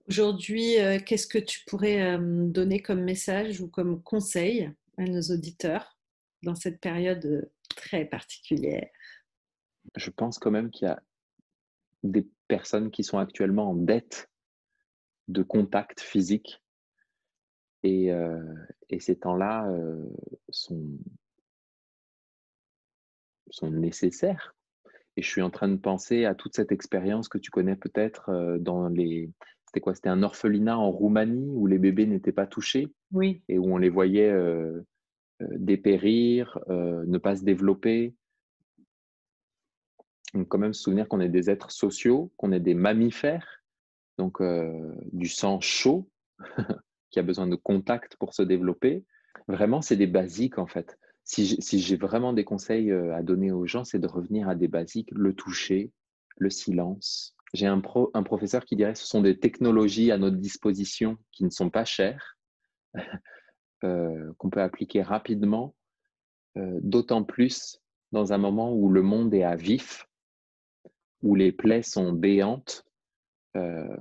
Aujourd'hui, 0.09 0.77
qu'est-ce 1.07 1.27
que 1.27 1.39
tu 1.39 1.65
pourrais 1.67 2.19
donner 2.21 2.81
comme 2.81 3.03
message 3.03 3.61
ou 3.61 3.69
comme 3.69 4.03
conseil 4.03 4.71
à 4.99 5.05
nos 5.05 5.23
auditeurs 5.23 5.99
dans 6.43 6.55
cette 6.55 6.81
période 6.81 7.51
très 7.77 8.05
particulière 8.05 8.89
je 9.97 10.11
pense 10.11 10.39
quand 10.39 10.51
même 10.51 10.71
qu'il 10.71 10.89
y 10.89 10.91
a 10.91 11.03
des 12.03 12.27
personnes 12.49 12.91
qui 12.91 13.05
sont 13.05 13.19
actuellement 13.19 13.71
en 13.71 13.75
dette 13.75 14.31
de 15.29 15.43
contact 15.43 16.01
physique. 16.01 16.63
Et, 17.83 18.13
euh, 18.13 18.43
ces 19.01 19.17
temps-là 19.17 19.69
euh, 19.71 20.09
sont, 20.51 20.87
sont 23.51 23.71
nécessaires. 23.71 24.55
Et 25.17 25.23
je 25.23 25.29
suis 25.29 25.43
en 25.43 25.51
train 25.51 25.69
de 25.69 25.77
penser 25.77 26.25
à 26.25 26.35
toute 26.35 26.55
cette 26.55 26.73
expérience 26.73 27.29
que 27.29 27.39
tu 27.39 27.51
connais 27.51 27.77
peut-être 27.77 28.31
euh, 28.31 28.59
dans 28.59 28.89
les. 28.89 29.31
C'était 29.75 29.81
quoi? 29.81 29.97
C'était 29.97 30.09
un 30.09 30.23
orphelinat 30.23 30.79
en 30.79 30.89
Roumanie 30.89 31.51
où 31.53 31.67
les 31.67 31.79
bébés 31.79 32.07
n'étaient 32.07 32.31
pas 32.31 32.47
touchés. 32.47 32.93
Oui. 33.13 33.43
Et 33.49 33.59
où 33.59 33.75
on 33.75 33.77
les 33.77 33.89
voyait 33.89 34.33
dépérir, 35.41 36.61
ne 36.69 37.19
pas 37.19 37.35
se 37.35 37.43
développer. 37.43 38.15
Donc, 40.33 40.47
quand 40.47 40.59
même 40.59 40.75
se 40.75 40.83
souvenir 40.83 41.09
qu'on 41.09 41.19
est 41.19 41.29
des 41.29 41.51
êtres 41.51 41.73
sociaux, 41.73 42.33
qu'on 42.37 42.53
est 42.53 42.61
des 42.61 42.75
mammifères, 42.75 43.65
donc 44.17 44.41
euh, 44.41 44.93
du 45.13 45.29
sang 45.29 45.61
chaud, 45.61 46.09
qui 47.11 47.19
a 47.19 47.23
besoin 47.23 47.49
de 47.49 47.57
contact 47.57 48.17
pour 48.17 48.33
se 48.35 48.43
développer. 48.43 49.05
Vraiment, 49.49 49.83
c'est 49.83 49.97
des 49.97 50.07
basiques 50.07 50.59
en 50.59 50.67
fait. 50.67 50.99
Si 51.25 51.81
j'ai 51.81 51.97
vraiment 51.97 52.33
des 52.33 52.45
conseils 52.45 52.93
euh, 52.93 53.13
à 53.15 53.23
donner 53.23 53.51
aux 53.51 53.67
gens, 53.67 53.85
c'est 53.85 53.99
de 53.99 54.07
revenir 54.07 54.49
à 54.49 54.55
des 54.55 54.69
basiques, 54.69 55.11
le 55.11 55.35
toucher, 55.35 55.91
le 56.37 56.51
silence. 56.51 57.37
J'ai 57.55 57.67
un, 57.67 57.81
un 58.13 58.23
professeur 58.23 58.67
qui 58.67 58.77
dirait 58.77 58.93
que 58.93 58.99
ce 58.99 59.07
sont 59.07 59.23
des 59.23 59.39
technologies 59.39 60.11
à 60.11 60.19
notre 60.19 60.37
disposition 60.37 61.17
qui 61.33 61.45
ne 61.45 61.51
sont 61.51 61.71
pas 61.71 61.87
chères, 61.87 62.37
euh, 63.85 64.33
qu'on 64.37 64.51
peut 64.51 64.63
appliquer 64.63 65.03
rapidement, 65.03 65.75
d'autant 66.57 67.25
plus 67.25 67.81
dans 68.13 68.33
un 68.33 68.39
moment 68.39 68.73
où 68.73 68.91
le 68.91 69.03
monde 69.03 69.35
est 69.35 69.43
à 69.43 69.57
vif, 69.57 70.07
où 71.25 71.35
les 71.35 71.51
plaies 71.51 71.83
sont 71.83 72.13
béantes, 72.13 72.85
euh, 73.57 73.97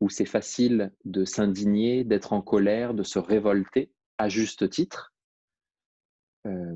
où 0.00 0.10
c'est 0.10 0.26
facile 0.26 0.92
de 1.04 1.24
s'indigner, 1.24 2.04
d'être 2.04 2.32
en 2.32 2.42
colère, 2.42 2.92
de 2.92 3.04
se 3.04 3.20
révolter 3.20 3.92
à 4.18 4.28
juste 4.28 4.68
titre, 4.68 5.14
euh, 6.46 6.74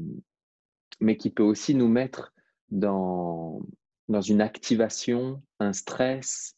mais 1.00 1.16
qui 1.16 1.30
peut 1.30 1.42
aussi 1.42 1.74
nous 1.74 1.88
mettre 1.88 2.32
dans, 2.70 3.60
dans 4.08 4.20
une 4.20 4.40
activation, 4.40 5.42
un 5.60 5.72
stress, 5.72 6.54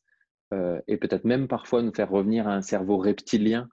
euh, 0.52 0.80
et 0.88 0.96
peut-être 0.96 1.24
même 1.24 1.48
parfois 1.48 1.82
nous 1.82 1.92
faire 1.92 2.10
revenir 2.10 2.48
à 2.48 2.54
un 2.54 2.62
cerveau 2.62 2.98
reptilien 2.98 3.68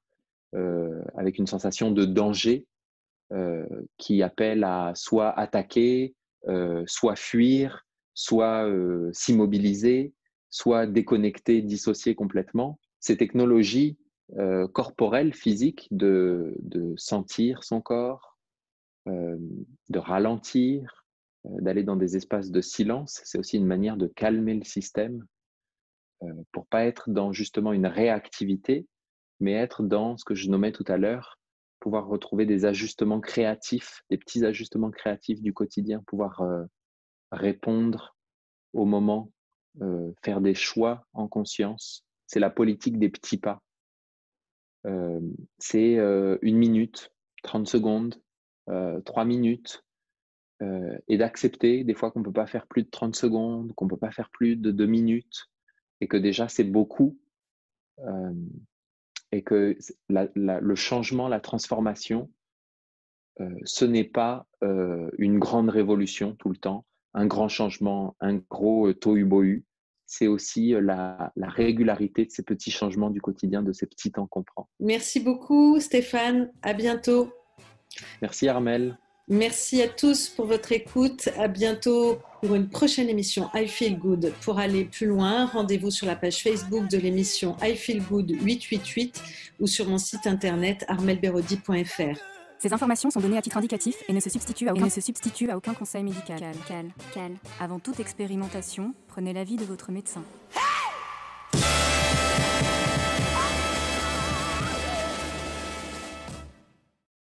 avec 1.17 1.37
une 1.37 1.47
sensation 1.47 1.91
de 1.91 2.05
danger 2.05 2.65
qui 3.97 4.23
appelle 4.23 4.63
à 4.63 4.93
soit 4.95 5.37
attaquer, 5.37 6.15
soit 6.85 7.17
fuir, 7.17 7.85
soit 8.15 8.67
euh, 8.67 9.09
s'immobiliser, 9.13 10.13
soit 10.49 10.87
déconnecter, 10.87 11.61
dissocier 11.61 12.15
complètement. 12.15 12.79
Ces 12.99 13.17
technologies 13.17 13.97
euh, 14.39 14.67
corporelles, 14.67 15.33
physiques, 15.33 15.87
de, 15.91 16.55
sentir 16.97 17.63
son 17.63 17.81
corps, 17.81 18.39
euh, 19.07 19.37
de 19.89 19.99
ralentir, 19.99 21.04
d'aller 21.59 21.83
dans 21.83 21.95
des 21.95 22.17
espaces 22.17 22.51
de 22.51 22.61
silence, 22.61 23.21
c'est 23.23 23.37
aussi 23.37 23.57
une 23.57 23.65
manière 23.65 23.97
de 23.97 24.07
calmer 24.07 24.53
le 24.53 24.63
système 24.63 25.25
pour 26.51 26.65
pas 26.67 26.85
être 26.85 27.09
dans 27.09 27.31
justement 27.31 27.73
une 27.73 27.85
réactivité, 27.85 28.87
mais 29.39 29.53
être 29.53 29.83
dans 29.83 30.17
ce 30.17 30.25
que 30.25 30.33
je 30.33 30.49
nommais 30.49 30.71
tout 30.71 30.85
à 30.87 30.97
l'heure, 30.97 31.37
pouvoir 31.79 32.07
retrouver 32.07 32.45
des 32.45 32.65
ajustements 32.65 33.19
créatifs, 33.19 34.01
des 34.09 34.17
petits 34.17 34.45
ajustements 34.45 34.91
créatifs 34.91 35.41
du 35.41 35.53
quotidien, 35.53 36.01
pouvoir 36.07 36.41
répondre 37.31 38.15
au 38.73 38.85
moment, 38.85 39.31
euh, 39.81 40.11
faire 40.23 40.41
des 40.41 40.53
choix 40.53 41.05
en 41.13 41.27
conscience. 41.27 42.03
C'est 42.27 42.39
la 42.39 42.49
politique 42.49 42.99
des 42.99 43.09
petits 43.09 43.37
pas. 43.37 43.61
Euh, 44.85 45.19
c'est 45.57 45.97
euh, 45.97 46.37
une 46.41 46.57
minute, 46.57 47.11
30 47.43 47.67
secondes, 47.67 48.21
trois 49.05 49.25
minutes, 49.25 49.84
et 51.07 51.17
d'accepter 51.17 51.83
des 51.83 51.93
fois 51.93 52.11
qu'on 52.11 52.19
ne 52.19 52.25
peut 52.25 52.31
pas 52.31 52.47
faire 52.47 52.65
plus 52.67 52.83
de 52.83 52.89
30 52.89 53.15
secondes, 53.15 53.73
qu'on 53.73 53.85
ne 53.85 53.89
peut 53.89 53.97
pas 53.97 54.11
faire 54.11 54.29
plus 54.29 54.55
de 54.55 54.71
deux 54.71 54.85
minutes, 54.85 55.49
et 56.01 56.07
que 56.07 56.17
déjà 56.17 56.47
c'est 56.47 56.63
beaucoup, 56.63 57.17
et 59.31 59.43
que 59.43 59.77
le 60.07 60.75
changement, 60.75 61.27
la 61.27 61.41
transformation, 61.41 62.31
ce 63.65 63.85
n'est 63.85 64.05
pas 64.05 64.47
une 65.17 65.39
grande 65.39 65.69
révolution 65.69 66.35
tout 66.35 66.49
le 66.49 66.57
temps, 66.57 66.85
un 67.15 67.25
grand 67.25 67.47
changement, 67.47 68.15
un 68.19 68.35
gros 68.35 68.87
euh, 68.87 68.93
tohu-bohu. 68.93 69.63
C'est 70.05 70.27
aussi 70.27 70.75
euh, 70.75 70.81
la, 70.81 71.31
régularité 71.37 72.25
de 72.25 72.31
ces 72.31 72.43
petits 72.43 72.71
changements 72.71 73.09
du 73.09 73.21
quotidien, 73.21 73.63
de 73.63 73.71
ces 73.71 73.87
petits 73.87 74.11
temps 74.11 74.27
qu'on 74.27 74.43
prend. 74.43 74.69
Merci 74.79 75.21
beaucoup 75.21 75.79
Stéphane, 75.79 76.51
à 76.61 76.73
bientôt. 76.73 77.33
Merci 78.21 78.47
Armel. 78.47 78.99
Merci 79.27 79.81
à 79.81 79.87
tous 79.87 80.29
pour 80.29 80.45
votre 80.45 80.71
écoute. 80.71 81.29
À 81.39 81.47
bientôt 81.47 82.19
pour 82.43 82.53
une 82.53 82.69
prochaine 82.69 83.09
émission 83.09 83.49
I 83.55 83.67
Feel 83.67 83.97
Good. 83.97 84.31
Pour 84.41 84.59
aller 84.59 84.85
plus 84.85 85.07
loin, 85.07 85.47
rendez-vous 85.47 85.89
sur 85.89 86.05
la 86.05 86.15
page 86.15 86.43
Facebook 86.43 86.87
de 86.87 86.99
l'émission 86.99 87.57
I 87.59 87.75
Feel 87.75 88.03
Good 88.03 88.29
888 88.39 89.23
ou 89.59 89.65
sur 89.65 89.89
mon 89.89 89.97
site 89.97 90.27
internet 90.27 90.85
armelberodi.fr. 90.89 92.19
Ces 92.59 92.71
informations 92.71 93.09
sont 93.09 93.19
données 93.19 93.39
à 93.39 93.41
titre 93.41 93.57
indicatif 93.57 93.95
et 94.07 94.13
ne 94.13 94.19
se 94.19 94.29
substituent 94.29 94.69
à 94.69 94.73
aucun, 94.73 94.89
se 94.91 95.01
substituent 95.01 95.49
à 95.49 95.57
aucun 95.57 95.73
conseil 95.73 96.03
médical. 96.03 96.39
Cal, 96.39 96.55
cal, 96.67 96.85
cal. 97.11 97.31
Avant 97.59 97.79
toute 97.79 97.99
expérimentation, 97.99 98.93
prenez 99.07 99.33
l'avis 99.33 99.55
de 99.55 99.65
votre 99.65 99.91
médecin. 99.91 100.23